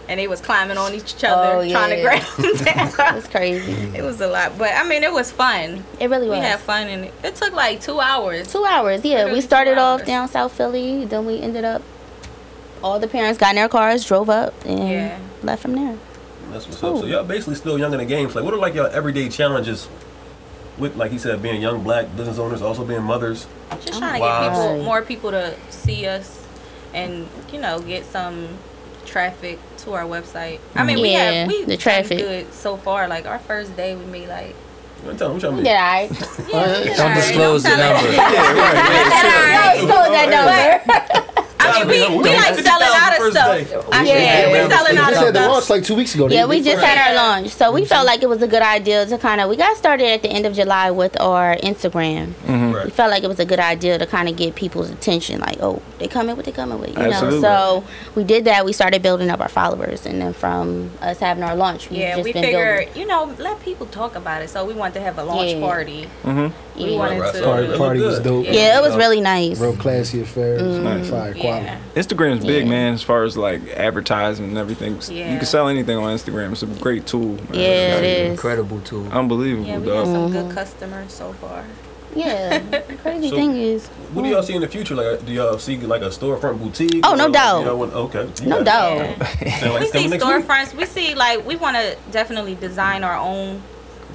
[0.08, 2.02] and they was climbing on each other Oh, trying to yeah.
[2.02, 3.72] grab them It was crazy.
[3.96, 5.84] it was a lot, but I mean, it was fun.
[6.00, 6.38] It really was.
[6.38, 8.50] We had fun, and it, it took like two hours.
[8.52, 9.16] Two hours, yeah.
[9.18, 11.82] Literally We started off down South Philly, then we ended up.
[12.82, 15.18] All the parents got in their cars, drove up, and Yeah.
[15.42, 15.96] left from there.
[16.50, 16.98] That's what's up.
[16.98, 18.28] So y'all basically still young in the game.
[18.28, 19.88] So like, what are like your everyday challenges
[20.78, 23.46] with, like he said, being young black business owners, also being mothers?
[23.84, 26.44] Just trying to get people, more people to see us,
[26.92, 28.48] and you know, get some
[29.12, 30.58] traffic to our website.
[30.74, 32.18] I mean, we have we the done traffic.
[32.18, 33.06] good so far.
[33.08, 34.54] Like our first day, we made like
[35.04, 35.62] What tell them what y'all?
[35.62, 36.00] Yeah, I.
[36.48, 38.08] yeah, we Don't disclose the Don't tell number.
[38.10, 38.18] it.
[38.18, 41.41] I told that number.
[41.64, 43.88] I mean, we, we like selling out of stuff.
[43.92, 44.14] I Yeah.
[44.48, 45.50] yeah, we selling out They of said the stuff.
[45.52, 46.28] launch like two weeks ago.
[46.28, 49.06] Yeah, we just had our launch, so we felt like it was a good idea
[49.06, 49.48] to kind of.
[49.48, 52.32] We got started at the end of July with our Instagram.
[52.48, 52.92] We Right.
[52.92, 55.82] felt like it was a good idea to kind of get people's attention, like, oh,
[55.98, 57.40] they coming, what they coming with, you Absolutely.
[57.40, 57.82] know.
[57.82, 57.84] So
[58.14, 58.64] we did that.
[58.64, 62.14] We started building up our followers, and then from us having our launch, we've Yeah,
[62.16, 63.00] just we been figured, building.
[63.02, 64.48] you know, let people talk about it.
[64.50, 65.60] So we wanted to have a launch Yeah.
[65.60, 66.08] party.
[66.24, 66.46] Mm-hmm.
[66.82, 66.98] We Yeah.
[66.98, 67.32] wanted to.
[67.34, 68.46] so Party, party was dope.
[68.46, 68.52] Yeah.
[68.52, 69.58] Yeah, it was really nice.
[69.60, 70.58] Real classy affair.
[70.58, 71.04] Mm.
[71.04, 71.40] Fire quality.
[71.60, 71.78] Yeah.
[71.94, 72.70] Instagram's big, Yeah.
[72.70, 74.94] man, as far as like advertising and everything.
[75.10, 76.52] You can sell anything on Instagram.
[76.52, 77.34] It's a great tool.
[77.36, 77.38] man.
[77.52, 78.30] Yeah, it It's.
[78.32, 79.06] Incredible tool.
[79.12, 79.96] Unbelievable, Yeah, we dog.
[79.96, 80.54] had some good mm-hmm.
[80.54, 81.64] customers so far.
[82.14, 82.58] Yeah,
[83.02, 84.32] crazy So, thing is, What do mm.
[84.32, 84.94] y'all see in the future?
[84.94, 87.00] Like, uh, do y'all see like a storefront boutique?
[87.06, 87.64] Oh, no Or, like, doubt.
[87.64, 88.28] y'all want- okay.
[88.42, 88.96] You no got- doubt.
[89.40, 89.58] Yeah.
[89.60, 90.46] Sound like we see coming next week?
[90.46, 90.74] storefronts.
[90.74, 93.62] We see like we want to definitely design our own.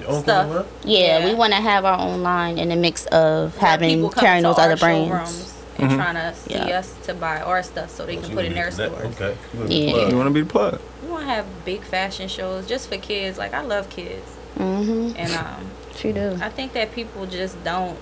[0.08, 0.68] Own stuff.
[0.86, 1.26] Yeah, Yeah.
[1.26, 4.60] we want to have our own line in the mix of let having carrying those
[4.60, 5.10] other brands.
[5.10, 6.80] showrooms And trying to see Yeah.
[6.80, 9.16] us to buy our stuff so they So can put it in their be- stores.
[9.22, 9.38] Okay.
[9.54, 9.92] You wanna be Yeah.
[9.94, 10.12] plugged.
[10.12, 10.80] You want to be the plug?
[11.04, 13.38] We want to have big fashion shows just for kids.
[13.38, 15.12] Like I love kids, Mm-hmm.
[15.18, 16.38] and um, She do.
[16.42, 17.98] I think that people just don't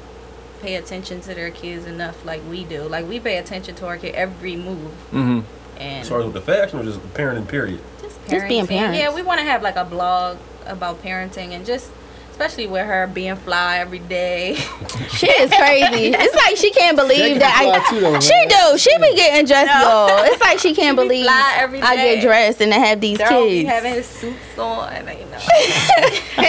[0.61, 2.83] pay attention to their kids enough like we do.
[2.83, 5.39] Like we pay attention to our kid every move Mm-hmm.
[5.79, 7.79] and As far as with the fashion or just the parenting period?
[8.01, 8.97] just, Just being parenting.
[8.99, 11.91] Yeah, we want to have like a blog about parenting and just
[12.35, 14.57] Especially with her being fly every day.
[15.15, 16.13] She is crazy.
[16.17, 17.79] It's like she can't believe Jackie that I.
[17.79, 18.77] fly too, though, she do.
[18.77, 20.07] She be getting dressed, No.
[20.07, 20.23] y'all.
[20.25, 23.17] It's like she can't be believe fly every I get dressed and I have these
[23.19, 23.69] Daryl be kids.
[23.69, 25.39] having his suits on, and you know.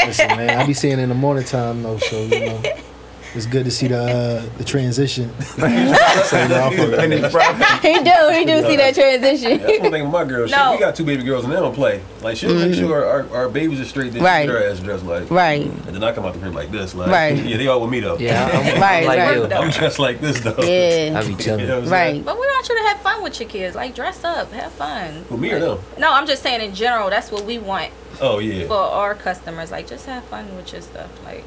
[0.06, 2.62] Listen, man, I be seeing in the morning time though, so you know,
[3.36, 5.30] it's good to see the uh, the transition.
[5.42, 6.90] so, you know, I fuck with
[7.30, 7.78] that.
[7.82, 8.38] he do.
[8.38, 9.58] He do see that transition.
[9.58, 10.46] That's one thing with my girl.
[10.46, 10.72] She, No.
[10.72, 12.02] we got two baby girls and they don't play.
[12.22, 14.12] Like she'll make sure our, our babies are straight.
[14.12, 14.42] Then Right.
[14.42, 15.30] she get her ass dressed like.
[15.30, 15.62] Right.
[15.62, 16.94] And then I come out the crib like this.
[16.94, 17.36] Like, Right.
[17.36, 18.16] Yeah, they all with me though.
[18.18, 19.36] Yeah, I'm, I'm Right, like right.
[19.36, 19.44] you.
[19.56, 20.56] I'm dressed like this though.
[20.62, 21.18] Yeah.
[21.20, 21.60] I be chilling.
[21.66, 22.10] You know what I'm Right.
[22.12, 22.22] saying?
[22.22, 23.74] But we want you to have fun with your kids.
[23.76, 25.24] Like dress up, have fun.
[25.30, 25.78] With me or them?
[25.98, 27.10] No, I'm just saying in general.
[27.10, 28.66] That's what we want Oh yeah.
[28.66, 29.70] for our customers.
[29.70, 31.10] Like just have fun with your stuff.
[31.24, 31.44] Like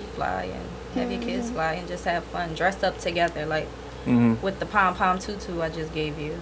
[0.00, 2.54] you fly and have your kids fly and just have fun.
[2.54, 3.46] Dress up together.
[3.46, 3.66] Like
[4.06, 4.40] Mhm.
[4.42, 6.38] with the pom pom tutu I just gave you.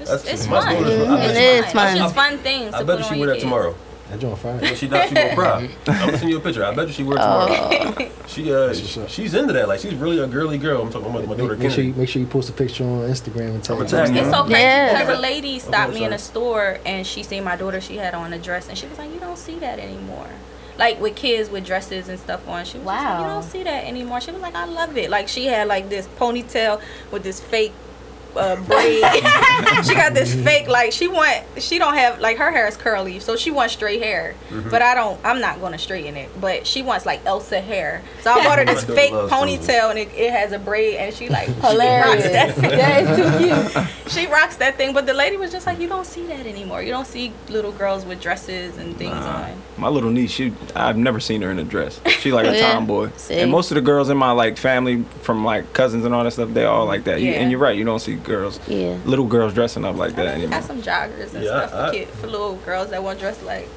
[0.00, 0.64] It's, That's it's fun.
[0.74, 1.72] daughter's- I bet It's you- fun.
[1.72, 1.88] fun.
[1.88, 2.74] It's just fun things.
[2.74, 3.44] I to bet you she wear that kids.
[3.44, 3.74] tomorrow.
[4.10, 4.56] That joint fire.
[4.56, 5.68] When she not, she gonna cry.
[5.86, 6.64] I'm gonna send you a picture.
[6.64, 8.08] I bet you she wear it tomorrow.
[8.30, 8.72] She uh,
[9.08, 9.66] she's into that.
[9.66, 10.82] Like she's really a girly girl.
[10.82, 12.84] I'm talking about my daughter Make, make sure you make sure you post a picture
[12.84, 14.20] on Instagram and tell I'ma me.
[14.20, 15.00] It's so crazy Yeah.
[15.02, 17.80] because a lady stopped me in a store and she seen my daughter.
[17.80, 20.28] She had on a dress and she was like, "You don't see that anymore."
[20.80, 22.64] Like with kids with dresses and stuff on.
[22.64, 25.10] She was just like, "You don't see that anymore." She was like, "I love it."
[25.10, 26.80] Like she had like this ponytail
[27.12, 27.72] with this fake
[28.36, 29.02] uh, braid.
[29.84, 31.44] she got this fake like she want.
[31.58, 34.34] She don't have like her hair is curly, so she wants straight hair.
[34.50, 34.70] Mm-hmm.
[34.70, 35.20] But I don't.
[35.24, 36.28] I'm not gonna straighten it.
[36.40, 38.02] But she wants like Elsa hair.
[38.22, 41.28] So I bought her this fake ponytail and it, it has a braid and she
[41.28, 42.24] like Hilarious.
[42.24, 43.88] She that That is too cute.
[44.08, 46.82] she rocks that thing, but the lady was just like, you don't see that anymore.
[46.82, 49.60] You don't see little girls with dresses and things on.
[49.78, 52.00] My little niece, she I've never seen her in a dress.
[52.20, 52.72] She like a Yeah.
[52.72, 53.10] tomboy.
[53.16, 53.34] See?
[53.40, 56.32] And most of the girls in my like family, from like cousins and all that
[56.32, 57.20] stuff, they all like that.
[57.20, 57.36] You, Yeah.
[57.40, 58.96] and you're right, you don't see girls, Yeah.
[59.04, 60.50] little girls dressing up like that I anymore.
[60.60, 63.24] got some joggers and Yeah, stuff I- for, kid, for little girls that want to
[63.24, 63.68] dress like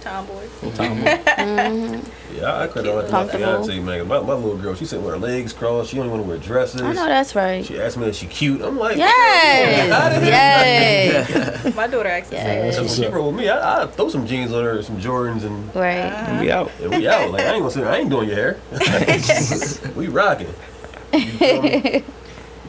[0.00, 0.50] tomboys.
[0.62, 2.00] Mm-hmm.
[2.36, 3.64] Yeah, I credit all that to my Comfortable.
[3.64, 4.08] fiance, man.
[4.08, 5.90] My, my little girl, she sitting with her legs crossed.
[5.90, 6.80] She don't want to wear dresses.
[6.82, 7.64] I know that's right.
[7.64, 8.62] She asked me if she cute.
[8.62, 10.26] I'm like, Yes.
[10.26, 11.74] yes.
[11.76, 12.74] My daughter actually Yes.
[12.74, 14.96] said, So when she roll with me, I, I throw some jeans on her, some
[15.00, 16.00] Jordans, and, Right.
[16.00, 16.26] Ah.
[16.30, 16.70] And we out.
[16.80, 17.30] and we out.
[17.30, 18.56] Like I ain't gonna say I ain't doing your hair.
[19.94, 20.52] we rocking.
[21.12, 22.04] You feel me?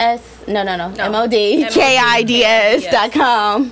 [0.00, 0.20] S.
[0.48, 0.90] No, no, no.
[0.90, 1.04] No.
[1.04, 3.70] M O D K I D S dot com.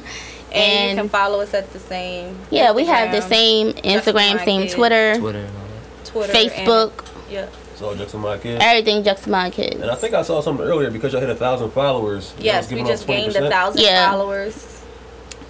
[0.53, 2.39] and, you can follow us at the same.
[2.51, 6.05] yeah, we have the same Instagram, same Twitter, Twitter and all that.
[6.05, 6.93] Twitter, Facebook,
[7.25, 7.47] And, yeah.
[7.83, 8.63] So just my kids.
[8.63, 9.75] everything Juxtamod Kids.
[9.81, 12.33] And I think I saw something earlier because y'all hit a thousand followers.
[12.39, 13.47] Yes, we just gained 20%.
[13.47, 14.09] a thousand Yeah.
[14.11, 14.69] followers.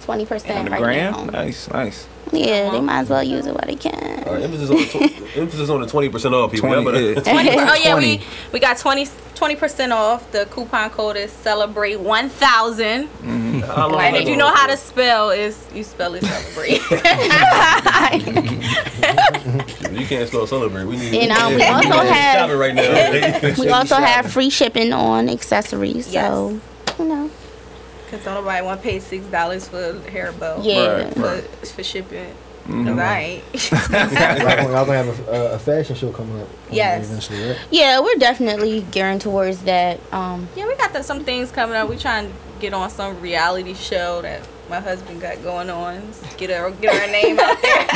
[0.01, 1.11] Twenty percent the right gram?
[1.13, 1.23] now.
[1.25, 2.07] Nice, nice.
[2.31, 4.23] Yeah, they might as well use it while they can.
[4.27, 6.69] All right, emphasis on the tw- emphasis on the twenty percent off people.
[6.69, 7.69] 20, Y'all better- yeah.
[7.71, 8.17] oh yeah, 20.
[8.17, 8.23] we
[8.53, 9.05] we got 20
[9.55, 10.29] percent off.
[10.31, 13.07] The coupon code is celebrate one thousand.
[13.21, 16.81] How long And if you know how to spell, is you spell it celebrate.
[19.93, 20.85] You can't spell celebrate.
[20.85, 21.13] We need.
[21.13, 23.61] And, um, we also need to have- shop right now.
[23.61, 26.59] We also have free shipping on accessories, so
[26.99, 27.29] you know.
[28.09, 30.61] Cause don't nobody want to pay six dollars for hair bow.
[30.61, 31.03] Yeah.
[31.03, 31.43] Right, For, right.
[31.43, 32.33] for shipping.
[32.67, 32.87] Mm-hmm.
[32.87, 33.43] Cause I ain't.
[34.69, 36.47] Y'all gonna, have a, a, a fashion show coming up.
[36.71, 37.05] Yes.
[37.09, 37.57] Eventually, right?
[37.71, 39.99] Yeah, we're definitely gearing towards that.
[40.13, 41.89] Um, yeah, we got the, some things coming up.
[41.89, 42.33] We trying to
[42.63, 46.01] get on some reality show that my husband got going on.
[46.37, 47.85] Get her get her name out there.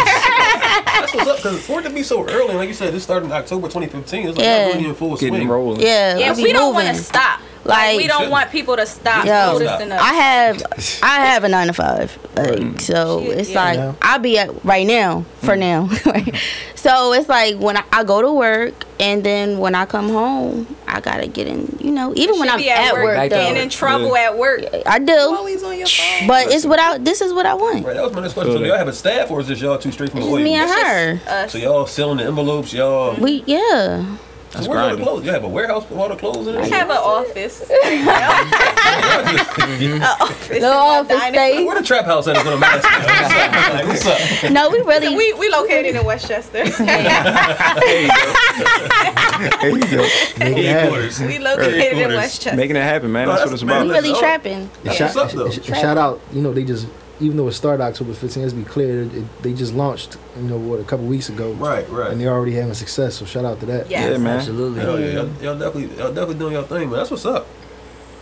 [0.86, 1.38] That's what's up.
[1.38, 4.28] Because for it to be so early, like you said, this started in October 2015.
[4.28, 4.68] It's like Yeah.
[4.68, 4.74] yeah.
[4.74, 5.48] really in full Getting swing.
[5.48, 5.80] rolling.
[5.80, 7.40] yeah, yeah, we we don't want to stop.
[7.64, 10.02] Like, Like- we don't want people to stop Yo, noticing us.
[10.02, 10.64] I have
[11.02, 13.64] I have a nine to five, like so Shit, it's yeah.
[13.64, 13.94] like Yeah.
[14.02, 15.60] I'll be at right now for mm.
[15.60, 15.88] now.
[16.76, 20.76] so it's like when I, I go to work and then when I come home,
[20.88, 21.78] I gotta get in.
[21.80, 24.38] You know, even when I'm be at, work, Back to though, getting in trouble at
[24.38, 24.62] work.
[24.86, 25.14] I do.
[25.14, 26.28] Always on your phone.
[26.28, 26.98] But it's what I.
[26.98, 27.86] This is what I want.
[27.86, 28.54] Right, that was my next question.
[28.54, 30.44] So, y'all have a staff or is this y'all two straight from It's the oil?
[30.44, 31.22] me and her.
[31.28, 31.52] Us.
[31.52, 33.16] So y'all selling the envelopes, y'all.
[33.20, 34.18] We yeah.
[34.64, 35.06] So where's all the grinding.
[35.06, 35.26] clothes?
[35.26, 36.72] You have a warehouse with all the clothes in We it?
[36.72, 37.64] have an office.
[37.70, 37.78] Right.
[39.68, 40.50] An office.
[40.50, 41.68] in The my office space.
[41.68, 43.08] Where the trap house at is what I'm asking.
[43.08, 43.74] What's up?
[43.74, 44.06] Like, what's
[44.44, 44.52] up?
[44.58, 45.16] No, we really.
[45.16, 46.64] We we located in Westchester.
[46.64, 46.68] There
[49.70, 50.08] you go.
[50.40, 51.28] Make it happen.
[51.28, 52.56] We located in Westchester.
[52.56, 53.28] Making it happen, man.
[53.28, 53.88] No, That's what it's man, about.
[53.88, 54.54] we really trapping.
[54.54, 55.46] And That's shout, what's up, though.
[55.46, 56.88] and sh- shout out, you know, they just,
[57.20, 60.58] even though it started October 15th, let's be clear, it, they just launched, you know,
[60.58, 61.52] what, a couple weeks ago.
[61.54, 62.12] Right, right.
[62.12, 63.90] And they're already having success, so shout out to that.
[63.90, 64.12] Yes.
[64.12, 64.38] Yeah, man.
[64.38, 64.80] Absolutely.
[64.82, 67.00] Hell yeah, y'all, y'all definitely, y'all definitely doing your thing, man.
[67.00, 67.48] That's what's up.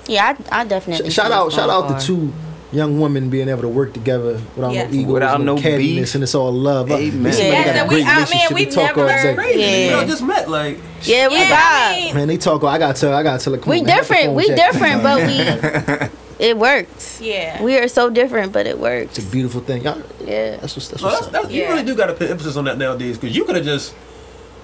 [0.07, 1.09] Yeah, I, I definitely.
[1.09, 2.31] Sh- shout out, shout out the two
[2.71, 4.91] young women being able to work together without Yes.
[4.91, 6.91] no ego, Without no no cattiness, and it's all love.
[6.91, 7.23] Amen.
[7.23, 9.11] me and somebody Yeah, got a so we- great I mean, we've talk all never-
[9.31, 9.43] exactly.
[9.43, 9.59] Crazy.
[9.61, 9.85] Yeah.
[9.85, 10.77] You know, just met like.
[11.03, 11.55] Yeah, we Yeah, vibe.
[11.55, 12.63] I mean, Man, they talk.
[12.63, 13.13] I gotta tell.
[13.13, 13.53] I gotta tell.
[13.53, 14.33] Like, come we on, man, different.
[14.33, 14.71] We jack.
[14.73, 16.09] different, but we
[16.39, 17.19] it works.
[17.21, 17.61] yeah.
[17.63, 19.17] We are so different, but it works.
[19.17, 19.83] It's a beautiful thing.
[19.83, 20.57] Y'all, Yeah.
[20.57, 21.69] that's what's that's Well, what's that's, that's, You Yeah.
[21.69, 23.93] really do got to put emphasis on that nowadays because you could have just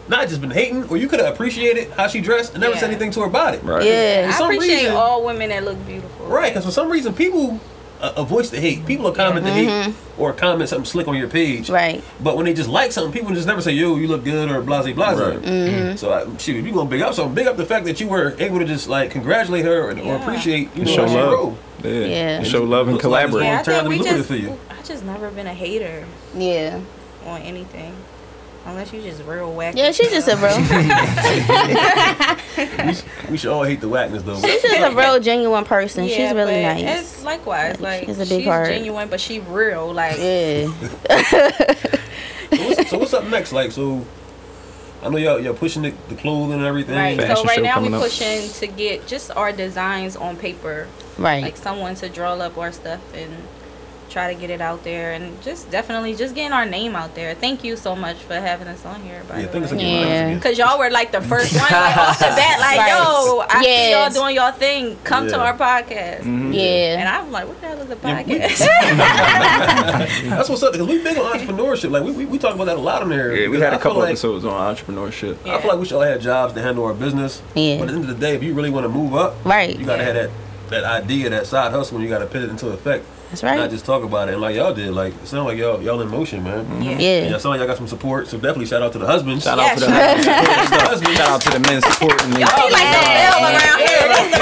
[0.08, 2.90] not just been hating, or you could have appreciated how she dressed and never said
[2.90, 3.60] anything to her body.
[3.60, 3.86] Right.
[3.86, 4.32] Yeah.
[4.34, 6.26] I some appreciate reason- all women that look beautiful.
[6.26, 7.60] Right, because for some reason people
[8.02, 8.86] uh, uh, voice the hate.
[8.86, 11.66] People will comment the hate or comment something slick on your page.
[11.66, 11.74] Mm-hmm.
[11.74, 12.04] Right.
[12.22, 14.62] But when they just like something, people just never say, "Yo, you look good" or
[14.62, 15.42] "blase blase." Right.
[15.42, 15.96] Mm-hmm.
[15.98, 18.08] So I, shoot, if you gonna big up something, big up the fact that you
[18.08, 21.16] were able to just like congratulate her or, or appreciate you know Show how she
[21.16, 21.58] love.
[21.84, 21.92] Yeah.
[21.92, 22.44] Yeah.
[22.44, 23.46] Show love and Looks like collaborate.
[23.46, 24.28] Yeah, I think we just.
[24.28, 24.58] for you.
[24.70, 26.80] I just never been a hater Yeah.
[27.26, 27.96] on anything,
[28.66, 29.76] unless you just real wacky.
[29.78, 30.58] Yeah, she's just a real
[33.32, 34.40] We should all hate the whackness though.
[34.40, 36.06] she's just a real genuine person.
[36.06, 37.00] Yeah, she's really nice.
[37.02, 38.68] It's likewise, like She's a big she's heart.
[38.68, 39.92] genuine, but she real.
[39.94, 40.72] Like Yeah.
[42.52, 43.54] So what's, so what's up next?
[43.54, 44.06] Like, so
[45.02, 46.98] I know y'all y'all pushing the, the clothing and everything.
[46.98, 47.18] Right.
[47.18, 48.02] Fashion so right now we coming up.
[48.02, 50.88] pushing to get just our designs on paper,
[51.18, 51.42] Right.
[51.44, 53.32] like someone to draw up our stuff and
[54.12, 57.34] try to get it out there, and just definitely just getting our name out there.
[57.36, 59.22] Thank you so much for having us on here.
[59.30, 59.78] By Yeah, the think it's way.
[60.00, 60.40] like Yeah.
[60.40, 62.90] Cause y'all were like the first one like, off the bat, like Right.
[62.90, 64.98] yo, I see y'all doing y'all thing.
[65.04, 66.20] Come to our podcast.
[66.22, 66.46] Mm-hmm.
[66.46, 67.00] And yeah.
[67.00, 68.68] And I'm like, what the hell is a Yeah, we- podcast?
[70.30, 71.92] That's what's up because we big on entrepreneurship.
[71.92, 73.36] Like we, we, we talk about that a lot on there.
[73.36, 75.38] Yeah, we because had I a couple feel like, episodes on entrepreneurship.
[75.46, 75.56] Yeah.
[75.56, 77.42] I feel like we should all have jobs to handle our business.
[77.56, 77.78] Yeah.
[77.80, 79.78] But at the end of the day, if you really want to move up, Right.
[79.78, 80.30] you gotta have that
[80.70, 83.06] that idea, that side hustle, and you gotta put it into effect.
[83.32, 83.56] That's right.
[83.56, 84.34] Not just talk about it.
[84.34, 86.66] And like y'all did, like it sound like y'all y'all in motion, man.
[86.84, 86.92] Yeah.
[86.92, 87.30] And Yeah.
[87.30, 88.28] y'all sound like y'all got some support.
[88.28, 89.46] So definitely shout out to the husbands.
[89.46, 91.18] Shout Yeah, out to the husbands.
[91.18, 92.36] shout out to the men supporting me.
[92.36, 94.08] Be like the bell around here.
[94.10, 94.38] Like the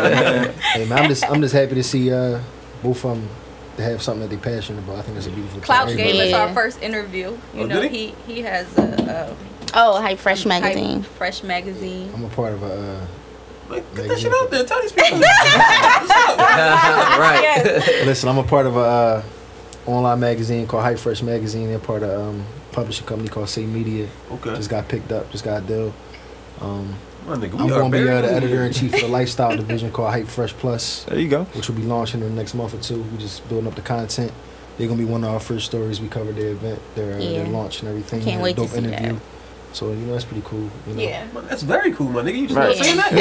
[0.00, 0.52] bell.
[0.74, 2.40] Hey man, I'm just I'm just happy to see uh,
[2.82, 3.28] both of them
[3.76, 4.98] to have something that they're passionate about.
[4.98, 5.64] I think that's a beautiful thing.
[5.64, 7.30] Clout gave us our first interview.
[7.54, 8.34] You Oh, know, did he he?
[8.34, 9.34] he has a,
[9.74, 11.02] Oh, Hype Fresh a Hype magazine.
[11.02, 12.10] fresh magazine.
[12.14, 12.66] I'm a part of a.
[12.98, 13.06] Uh,
[13.68, 14.64] Like, get that shit out there.
[14.64, 15.18] Tell these people.
[15.20, 17.40] right.
[17.42, 18.06] Yes.
[18.06, 19.22] listen, I'm a part of a uh,
[19.86, 21.68] online magazine called Hype Fresh Magazine.
[21.68, 24.08] They're part of um, publishing company called Say Media.
[24.30, 24.54] Okay.
[24.56, 25.30] Just got picked up.
[25.30, 25.94] Just got a deal.
[26.60, 26.94] Um,
[27.26, 29.90] My nigga, I'm going to be uh, the editor in chief of the lifestyle division
[29.90, 31.44] called Hype Fresh Plus, There you go.
[31.44, 33.02] which will be launching in the next month or two.
[33.02, 34.32] We're just building up the content.
[34.78, 36.00] They're gonna be one of our first stories.
[36.00, 38.20] We covered their event, their, uh, their launch and everything.
[38.20, 39.12] Can't Had a wait to dope see interview.
[39.14, 39.22] that.
[39.72, 40.68] So you know that's pretty cool.
[40.86, 41.02] You know?
[41.02, 41.26] Yeah.
[41.32, 42.36] Man, That's very cool, my nigga.
[42.38, 42.76] You just Right.
[42.76, 43.12] not saying that?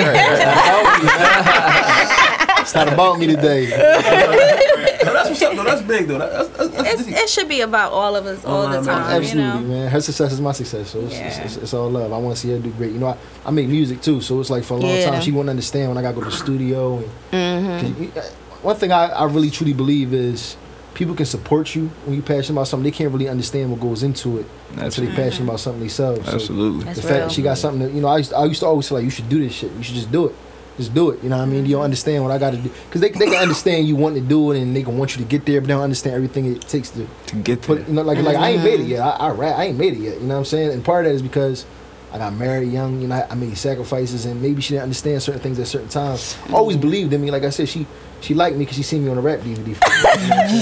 [2.62, 3.68] It's not about me today.
[5.04, 5.64] No, that's what's up, though.
[5.64, 6.20] That's big, though.
[6.20, 8.86] That's, that's, that's it should be about all of us all the time.
[8.86, 9.40] magazine.
[9.40, 9.82] You Absolutely, know.
[9.82, 9.92] man.
[9.92, 11.44] Her success is my success, so it's, it's, Yeah.
[11.44, 12.14] it's, it's all love.
[12.14, 12.92] I want to see her do great.
[12.92, 15.10] You know, I, I make music too, so it's like for a long Yeah.
[15.10, 17.04] time she wouldn't understand when I got to go to the studio.
[17.32, 17.80] And, Mm-hmm.
[17.80, 18.26] 'cause you- uh,
[18.62, 20.56] one thing I, I really truly believe is
[20.94, 22.84] people can support you when you're passionate about something.
[22.84, 24.46] They can't really understand what goes into it
[24.78, 26.26] until they're passionate about something themselves.
[26.26, 26.84] So Absolutely.
[26.84, 27.28] That's the fact real.
[27.28, 29.04] that she got something that you know, I used, I used to always say like,
[29.04, 29.72] you should do this shit.
[29.74, 30.36] You should just do it.
[30.78, 31.22] Just do it.
[31.22, 31.66] You know what I mean?
[31.66, 34.24] You don't understand what I got to do because they, they can understand you wanting
[34.24, 36.16] to do it and they can want you to get there, but they don't understand
[36.16, 38.80] everything it takes to To get to But you know, like like I ain't made
[38.80, 39.02] it yet.
[39.02, 39.58] I, I rap.
[39.58, 40.16] I ain't made it yet.
[40.16, 40.72] You know what I'm saying?
[40.72, 41.66] And part of that is because
[42.14, 43.02] I got married young.
[43.02, 45.88] You know, I, I made sacrifices, and maybe she didn't understand certain things at certain
[45.90, 46.38] times.
[46.52, 47.32] Always believed in me.
[47.32, 47.86] Like I said, she
[48.20, 49.76] she liked me because she seen me on a rap DVD.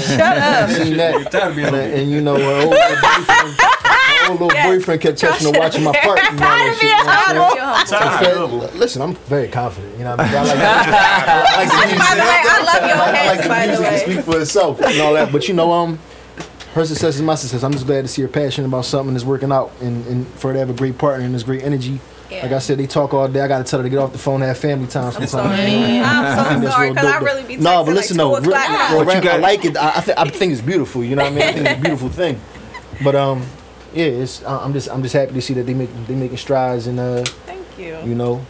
[0.07, 0.69] Shut up.
[0.69, 1.31] Seen that.
[1.31, 4.67] Tired And, and you know, her old little boyfriend, her old little Yes.
[4.67, 6.19] boyfriend kept catching her watching my part.
[6.23, 6.89] You know, that shit,
[7.29, 7.99] you know what I'm saying?
[7.99, 8.67] Tired of being humble.
[8.67, 9.97] Fed- Listen, I'm very confident.
[9.97, 11.99] You know, what I mean, I like, I like the music.
[11.99, 15.01] By the way, I love your I like the music to speak for itself and
[15.01, 15.31] all that.
[15.31, 15.99] But you know, um,
[16.73, 17.63] her success is my success.
[17.63, 20.47] I'm just glad to see her passionate about something that's working out, and, and for
[20.49, 21.99] her to have a great partner and this great energy.
[22.29, 22.43] Yeah.
[22.43, 23.41] Like I said, they talk all day.
[23.41, 25.31] I gotta tell her to get off the phone, and have family time sometimes.
[25.31, 25.63] sorry.
[25.63, 26.03] You know?
[26.05, 27.47] I'm so I sorry, real 'cause I really though.
[27.47, 28.89] be No, but listen like though, 2 real, o'clock now.
[28.97, 29.77] real What you rap, I like it.
[29.77, 31.03] I, I, think, I think it's beautiful.
[31.03, 31.43] You know what I mean?
[31.43, 32.39] I think it's a beautiful thing.
[33.03, 33.43] But um,
[33.95, 36.37] yeah, it's I- I'm just I'm just happy to see that they make they making
[36.37, 37.97] strides and uh, Thank you.
[38.05, 38.45] you know,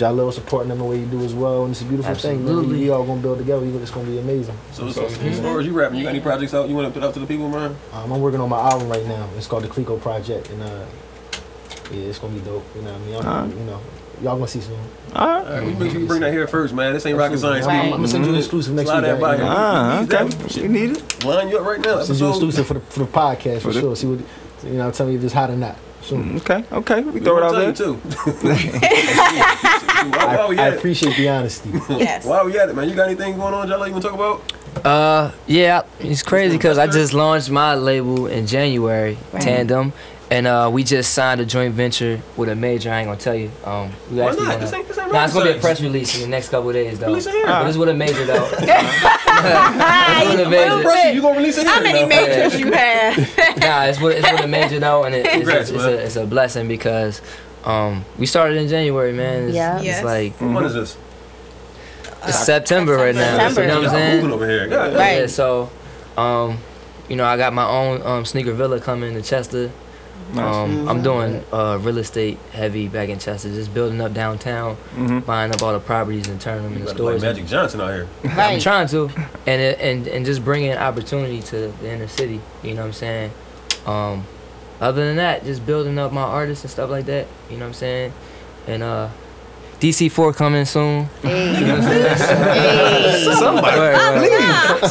[0.00, 2.38] Jahlil supporting them the way you do as well, and it's a beautiful thing.
[2.38, 2.48] Man.
[2.48, 2.74] Absolutely.
[2.78, 3.60] We, we all gonna build together.
[3.64, 4.56] We- It's gonna be amazing.
[4.72, 6.92] So, so as far as you rapping, you got any projects out you want to
[6.98, 7.76] put out to the people, man?
[7.92, 9.28] Um, I'm working on my album right now.
[9.36, 10.86] It's called the Clico Project, and uh,
[11.92, 12.64] yeah, it's gonna be dope.
[12.74, 13.14] You know what I mean?
[13.16, 13.56] I'm, Alright.
[13.58, 13.80] You know,
[14.22, 14.78] y'all gonna see soon.
[15.14, 15.46] All right.
[15.46, 16.92] All right, we make sure you bring that here first, man.
[16.94, 17.66] This ain't rocket science.
[17.66, 19.06] I'm, I'm, gonna send you an exclusive next Slide week.
[19.12, 19.38] that by right?
[19.40, 19.48] here.
[19.50, 20.28] Ah, These okay.
[20.46, 21.24] days, You need it.
[21.24, 22.02] Line you up right now.
[22.02, 23.96] Send you an exclusive for the for the podcast for, For sure.
[23.96, 24.20] See what
[24.64, 24.90] you know.
[24.90, 25.76] Tell me if it's hot or not.
[26.02, 26.36] Soon.
[26.36, 26.64] Okay.
[26.72, 27.00] Okay.
[27.02, 27.72] We We throw it out there.
[27.72, 28.00] tell too.
[30.10, 30.78] why, why we I, I at it?
[30.78, 31.70] appreciate the honesty.
[31.90, 32.24] Yes.
[32.24, 32.88] Why we at it, man?
[32.88, 33.86] You got anything going on, Jalo?
[33.86, 34.86] You want to talk about?
[34.86, 39.42] Uh, yeah, it's crazy because I just launched my label in January, Right.
[39.42, 39.92] Tandem,
[40.30, 42.90] and uh, we just signed a joint venture with a major.
[42.90, 43.50] I ain't gonna tell you.
[43.64, 44.36] Um, we Why not?
[44.38, 44.58] gonna.
[44.58, 46.68] This ain't, this ain't Nah, it's gonna be a press release in the next couple
[46.68, 47.08] of days though.
[47.08, 47.46] Release it here.
[47.46, 48.48] But it's with a major though.
[49.42, 50.82] It's with a major.
[50.82, 51.66] Pressure, you gonna release it?
[51.66, 53.16] How many majors you have?
[53.58, 55.88] nah, it's with, it's with a major though, and it, it's, Congrats, it's, man.
[55.88, 57.22] a, it's a blessing because
[57.64, 59.44] um, we started in January, man.
[59.44, 59.76] It's, Yeah.
[59.76, 60.04] it's Yes.
[60.04, 60.96] like what is this?
[62.24, 63.48] it's September right now.
[63.48, 63.62] September.
[63.62, 64.16] You know what I'm saying?
[64.16, 64.68] moving over here.
[64.68, 65.20] God, Right.
[65.20, 65.70] Yeah, so,
[66.18, 66.58] um,
[67.08, 69.70] you know, I got my own um, sneaker villa coming to Chester.
[70.36, 75.26] Um, I'm doing uh, real estate heavy back in Chester, just building up downtown, Mhm.
[75.26, 77.22] buying up all the properties and turning them into better play stores.
[77.22, 78.06] Magic Johnson out here.
[78.36, 79.10] I'm trying to,
[79.46, 82.40] and it, and and just bringing opportunity to the inner city.
[82.62, 83.30] You know what I'm saying?
[83.86, 84.24] Um,
[84.80, 87.26] other than that, just building up my artists and stuff like that.
[87.50, 88.12] You know what I'm saying?
[88.68, 89.08] And uh,
[89.80, 91.08] DC4 coming soon.
[91.24, 93.34] You know what I'm saying?
[93.36, 93.78] Somebody.
[93.78, 94.30] Word, word.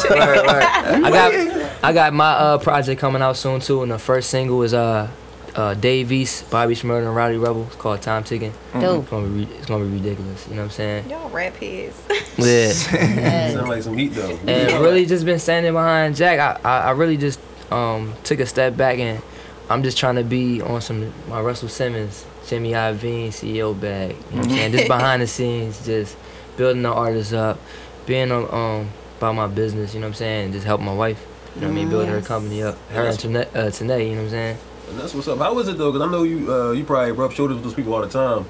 [0.09, 0.63] Word, word.
[0.63, 4.61] I got I got my uh, project coming out soon too, and the first single
[4.63, 5.07] is uh.
[5.55, 7.63] Uh, Dave East, Bobby Shmurda, and Rowdy Rebel.
[7.67, 8.53] It's called Time Ticking.
[8.73, 9.01] Dope.
[9.03, 10.47] It's gonna be re- it's gonna be ridiculous.
[10.47, 11.09] You know what I'm saying?
[11.09, 12.01] Y'all rap heads.
[12.37, 12.71] Yeah.
[13.53, 14.37] Sound like some heat though.
[14.47, 16.39] and really just been standing behind Jack.
[16.39, 17.39] I, I, I really just
[17.71, 19.21] um, took a step back and
[19.69, 24.15] I'm just trying to be on some my Russell Simmons, Jimmy Iovine, CEO bag.
[24.31, 24.71] You know what I'm saying?
[24.71, 26.15] Just behind the scenes, just
[26.55, 27.59] building the artists up,
[28.05, 29.93] being um, um about my business.
[29.93, 30.51] You know what I'm saying?
[30.53, 31.25] Just helping my wife.
[31.55, 31.89] You know what I mean?
[31.89, 32.27] Building her Yes.
[32.27, 32.77] company up.
[32.91, 34.57] Her and Tanay, uh, Tanay, you know what I'm saying?
[34.89, 35.37] And that's what's up.
[35.37, 35.91] How is it though?
[35.91, 38.45] Because I know you uh, you probably rub shoulders with those people all the time.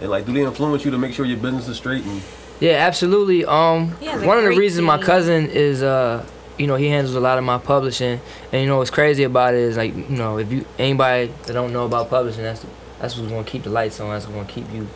[0.00, 2.04] And like, do they influence you to make sure your business is straight?
[2.04, 2.22] And
[2.60, 3.44] Yeah, absolutely.
[3.44, 6.24] Um, He has a one of the great reasons my cousin is, uh,
[6.56, 8.20] you know, he handles a lot of my publishing,
[8.52, 11.52] and you know what's crazy about it is like, you know, if you anybody that
[11.52, 12.64] don't know about publishing, that's
[13.00, 14.10] that's what's gonna keep the lights on.
[14.10, 14.88] That's what's gonna keep you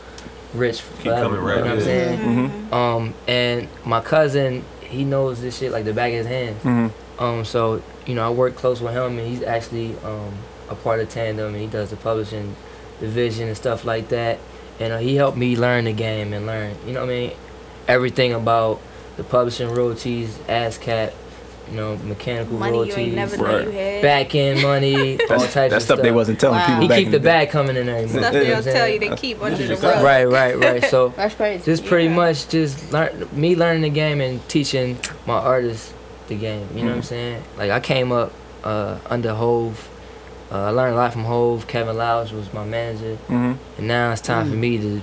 [0.54, 1.22] rich forever.
[1.22, 2.18] coming right you know what I'm saying?
[2.18, 2.74] Mm-hmm.
[2.74, 6.56] Um, and my cousin, he knows this shit like the back of his hand.
[6.60, 7.22] Mm-hmm.
[7.22, 10.32] Um, so you know, I work close with him, and he's actually um,
[10.72, 12.54] a part of Tandem, and he does the publishing
[13.00, 14.38] division and stuff like that.
[14.80, 17.32] And uh, he helped me learn the game and learn, you know, what I mean,
[17.88, 18.80] everything about
[19.16, 21.12] the publishing royalties, ASCAP,
[21.70, 23.38] you know, mechanical Money royalties, Right.
[23.38, 24.02] know you had.
[24.02, 26.66] back end money, all types that of stuff they wasn't telling Wow.
[26.66, 27.24] people He back keep in the day.
[27.24, 28.10] bag coming in every month.
[28.18, 30.02] Stuff you they know don't tell you they keep under the rug.
[30.04, 30.84] Right, right, right.
[30.90, 31.64] So That's crazy.
[31.64, 32.16] just pretty Yeah.
[32.16, 35.92] much just learn me learning the game and teaching my artists
[36.28, 36.66] the game.
[36.74, 37.42] You know what I'm saying?
[37.56, 38.32] Like I came up
[38.64, 39.88] uh, under Hov.
[40.52, 41.66] Uh, I learned a lot from Hov.
[41.66, 43.52] Kevin Louch was my manager, Mm-hmm.
[43.78, 45.00] and now it's time for me to,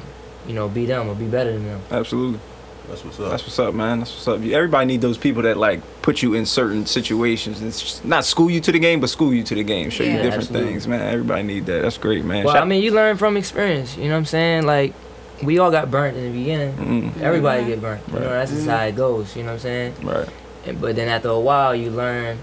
[0.47, 1.81] you know, be them or be better than them.
[1.89, 2.39] Absolutely.
[2.87, 3.31] that's what's up.
[3.31, 3.99] That's what's up, man.
[3.99, 4.41] That's what's up.
[4.43, 7.61] Everybody need those people that like put you in certain situations.
[7.63, 9.89] It's not school you to the game, but school you to the game.
[9.89, 10.69] Show you different Absolutely.
[10.71, 11.01] things, man.
[11.13, 11.81] Everybody need that.
[11.81, 12.45] That's great, man.
[12.45, 13.97] Well, Shout- I mean, you learn from experience.
[13.97, 14.65] You know what I'm saying?
[14.67, 14.93] Like
[15.41, 16.73] we all got burnt in the beginning.
[17.13, 18.01] Mm, Everybody get burnt.
[18.09, 19.35] You know that's just how it goes.
[19.35, 19.95] You know what I'm saying?
[20.03, 20.29] right.
[20.67, 22.37] And, but then after a while, you learn,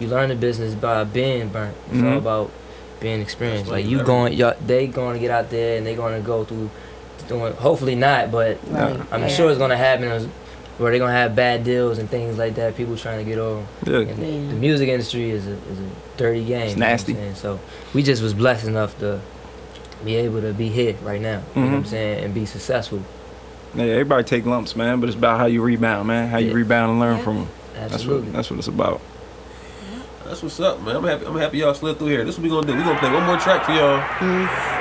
[0.00, 1.76] you learn the business by being burnt.
[1.90, 2.18] It's all Mhm.
[2.18, 2.50] about
[3.00, 3.64] being experienced.
[3.64, 6.14] That's Like you you going, y'all, they going to get out there and they going
[6.20, 6.70] to go through,
[7.28, 7.52] doing.
[7.54, 8.96] Hopefully not, but Right.
[9.10, 9.28] I'm Yeah.
[9.28, 10.04] sure it's going to happen.
[10.04, 10.26] is
[10.78, 12.74] Where they're gonna have bad deals and things like that.
[12.76, 13.60] People trying to get over.
[13.86, 13.92] Yeah.
[13.92, 14.06] The, Yeah.
[14.48, 16.62] the music industry is a is a dirty game.
[16.62, 17.12] It's you know nasty.
[17.14, 17.34] saying?
[17.34, 17.58] So
[17.92, 19.20] we just was blessed enough to
[20.02, 21.40] be able to be here right now.
[21.54, 21.86] You know what I'm Mhm.
[21.88, 22.24] saying?
[22.24, 23.00] And be successful.
[23.74, 26.28] Yeah, everybody take lumps, man, but it's about how you rebound, man.
[26.30, 26.54] How you Yeah.
[26.54, 27.22] rebound and learn Yeah.
[27.24, 27.48] from them.
[27.78, 28.28] That's Absolutely.
[28.28, 29.00] what that's what it's about.
[30.32, 30.96] That's what's up, man.
[30.96, 31.26] I'm happy.
[31.26, 32.24] I'm happy y'all slid through here.
[32.24, 32.74] This is what we gonna do.
[32.74, 33.98] We gonna play one more track for y'all.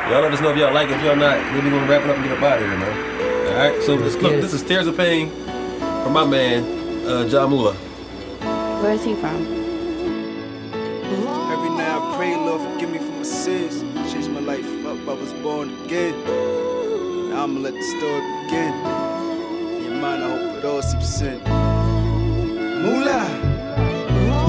[0.09, 0.93] Y'all let us know if y'all like it.
[0.93, 2.77] If y'all not, then we gonna wrap it up and get up out of here,
[2.77, 3.47] man.
[3.49, 3.83] All right.
[3.83, 5.29] So this, look, this is Tears of Pain
[6.03, 6.63] from my man,
[7.05, 7.73] uh, Ja Moolah.
[7.73, 9.35] Where is he from?
[11.51, 13.81] Every night I pray, Lord, forgive me for my sins.
[14.09, 16.15] Change my life up, I was born again.
[17.29, 18.73] Now I'ma let the story begin.
[19.75, 21.43] In your mind, I hope it all seeps in.
[22.83, 23.50] Moolah.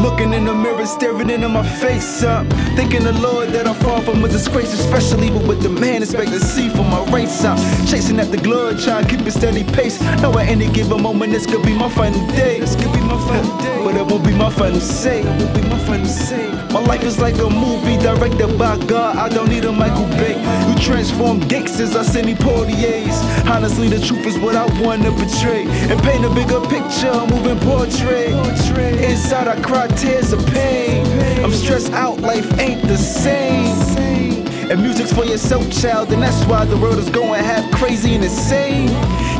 [0.02, 2.44] Looking in the mirror, staring into my face up.
[2.74, 6.40] Thinking the Lord that I fall from a disgrace, especially with the man expect to
[6.40, 7.56] see from my race up.
[7.88, 10.00] Chasing at the glory, trying to keep a steady pace.
[10.20, 12.58] Know at any given moment, this could be my final day.
[12.58, 13.80] This could be my final day.
[13.84, 15.20] But it won't be my final say.
[15.20, 16.50] It won't be my final say.
[16.72, 19.16] My life is like a movie directed by God.
[19.16, 20.40] I don't need a Michael Bay.
[20.68, 23.14] You transform gangsters, I send me portiers.
[23.46, 25.64] Honestly, the truth is what I want to portray.
[25.90, 28.32] And paint a bigger picture, moving portrait.
[29.04, 31.04] Inside, I cry tears of pain.
[31.44, 34.46] I'm stressed out, life ain't the same.
[34.70, 38.24] And music's for yourself, child, and that's why the world is going half crazy and
[38.24, 38.88] insane.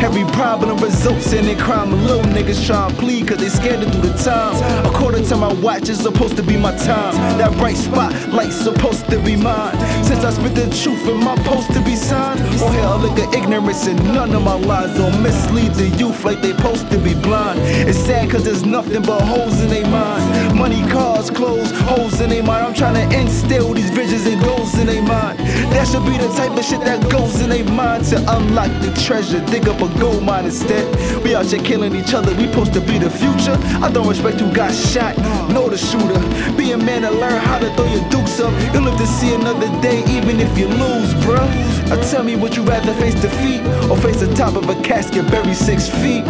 [0.03, 1.93] Every problem results in a crime.
[2.07, 4.57] Little niggas try and plead cause they scared to do the time.
[4.85, 7.15] According to my watch, it's supposed to be my time.
[7.39, 9.79] That bright spotlight's supposed to be mine.
[10.05, 12.41] Since I spit the truth in my post to be signed.
[12.43, 15.89] Oh, On here, I look at ignorance and none of my lies don't mislead the
[15.97, 17.61] youth like they supposed to be blind.
[17.89, 20.59] It's sad cause there's nothing but holes in their mind.
[20.59, 22.67] Money, cars, clothes, holes in their mind.
[22.67, 25.39] I'm trying to instill these visions and goals in their mind.
[25.73, 28.93] That should be the type of shit that goes in their mind to unlock the
[29.07, 29.41] treasure.
[29.47, 30.85] Dig up a gold mine instead.
[31.25, 33.57] We out here killing each other, we supposed to be the future.
[33.83, 35.17] I don't respect who got shot,
[35.51, 36.21] know the shooter.
[36.57, 38.53] Be a man and learn how to throw your dukes up.
[38.73, 41.49] You'll live to see another day, even if you lose, bruh.
[41.89, 45.31] Now tell me, would you rather face defeat or face the top of a casket
[45.31, 46.25] buried six feet?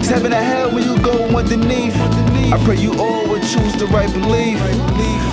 [0.00, 1.94] It's heaven or hell when you go underneath.
[2.52, 4.58] I pray you all would choose the right belief.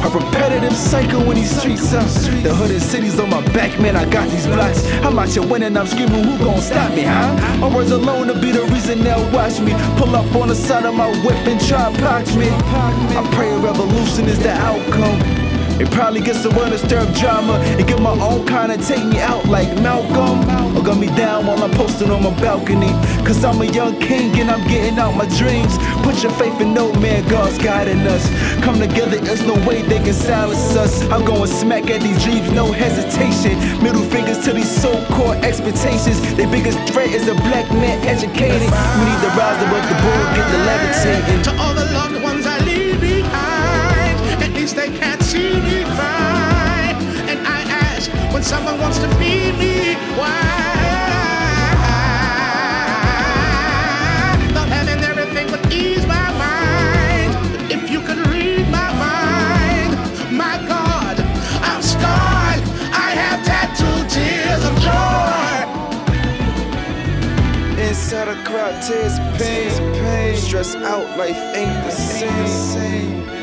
[0.08, 2.08] A repetitive cycle when these streets up.
[2.42, 3.98] The hood and cities on my back, man.
[3.98, 4.90] I got these blocks.
[5.04, 7.36] I'm out here winning, I'm screaming, who gon' stop me, huh?
[7.60, 9.74] My words alone to be the reason they'll watch me.
[9.98, 12.48] Pull up on the side of my whip and try to punch me.
[12.48, 15.37] I pray a revolution is the outcome.
[15.80, 19.20] It probably gets the some undisturbed drama and get my own kind of take me
[19.20, 20.40] out like Malcolm.
[20.76, 22.92] Or gun me down while I'm posting on my balcony.
[23.26, 25.78] Cause I'm a young king and I'm getting out my dreams.
[26.02, 28.26] Put your faith in no man, God's guiding us.
[28.64, 31.02] Come together, there's no way they can silence us.
[31.12, 33.58] I'm going smack at these dreams, no hesitation.
[33.84, 36.20] Middle fingers to these so called expectations.
[36.36, 38.70] Their biggest threat is a black man educated.
[38.98, 41.44] We need to rise above the board, get the levitating.
[41.44, 42.07] To all the
[48.38, 50.30] when someone wants to be me, why?
[54.54, 57.34] Not having everything would ease my mind.
[57.52, 59.92] But if you could read my mind,
[60.32, 61.20] my God,
[61.70, 62.62] I'm scarred.
[62.94, 65.58] I have tattooed tears of joy.
[67.88, 70.38] Inside I cry tears of pain.
[70.38, 73.37] Stress out, life ain't the same.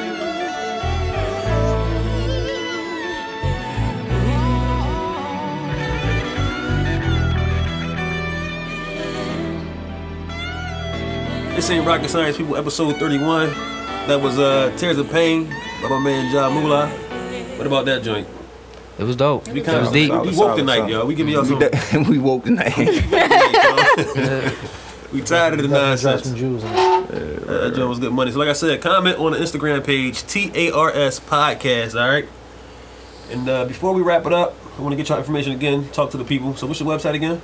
[11.64, 13.48] This ain't Rocket Science People, episode 31.
[14.06, 15.48] That was uh, Tears of Pain
[15.80, 16.90] by my man Ja Moolah.
[17.56, 18.28] What about that joint?
[18.98, 19.48] It was dope.
[19.48, 20.12] We It kind was of deep.
[20.12, 21.06] we woke tonight, yo.
[21.06, 21.58] We give y'all some.
[21.58, 21.70] We,
[22.16, 22.76] we woke tonight.
[25.10, 26.24] we tired of the Drop nonsense.
[26.24, 26.76] some jewels in it.
[26.76, 28.30] Uh, that joint was good money.
[28.30, 31.98] So, like I said, comment on the Instagram page T A R S Podcast.
[31.98, 32.28] All right.
[33.30, 35.88] And uh, before we wrap it up, I want to get your information again.
[35.92, 36.54] Talk to the people.
[36.56, 37.40] So, what's your website again?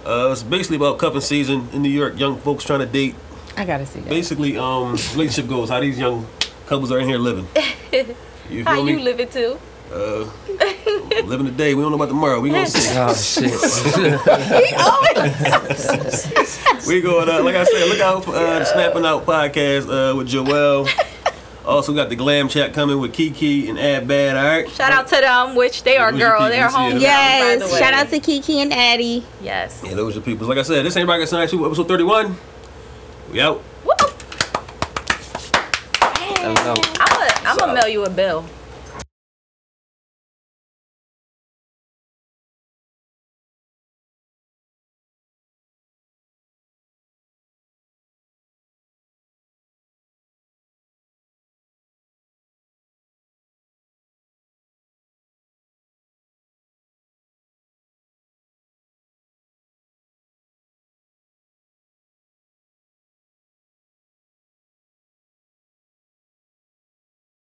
[0.05, 3.15] Uh, it's basically about cuffing season in New York, young folks trying to date.
[3.57, 4.09] I gotta see that.
[4.09, 6.25] Basically, um, relationship goals, how these young
[6.65, 7.47] couples are in here living.
[8.49, 9.03] You How feel you me?
[9.03, 9.57] live it too?
[9.91, 10.29] Uh,
[11.23, 11.73] living today.
[11.75, 12.39] We don't know about tomorrow.
[12.39, 12.97] We gonna see.
[12.97, 13.51] Oh shit.
[16.87, 20.15] We going uh, like I said, look out for uh, the Snapping Out podcast uh,
[20.15, 20.87] with Joel.
[21.65, 24.37] Also got the glam chat coming with Kiki and Ad Bad.
[24.37, 24.69] All right.
[24.69, 26.47] Shout out to them, which they are girl.
[26.47, 26.99] They're home.
[26.99, 27.59] Yes.
[27.59, 27.79] by the way.
[27.79, 29.25] Shout out to Kiki and Addie.
[29.41, 29.81] Yes.
[29.83, 30.47] Yeah, those are people.
[30.47, 32.37] Like I said, this ain't Rocket Science 2, episode 31.
[33.31, 33.63] We out.
[33.83, 33.93] Woo!
[36.19, 36.85] That was dope.
[37.01, 38.45] I'm gonna I'm gonna mail you a bill.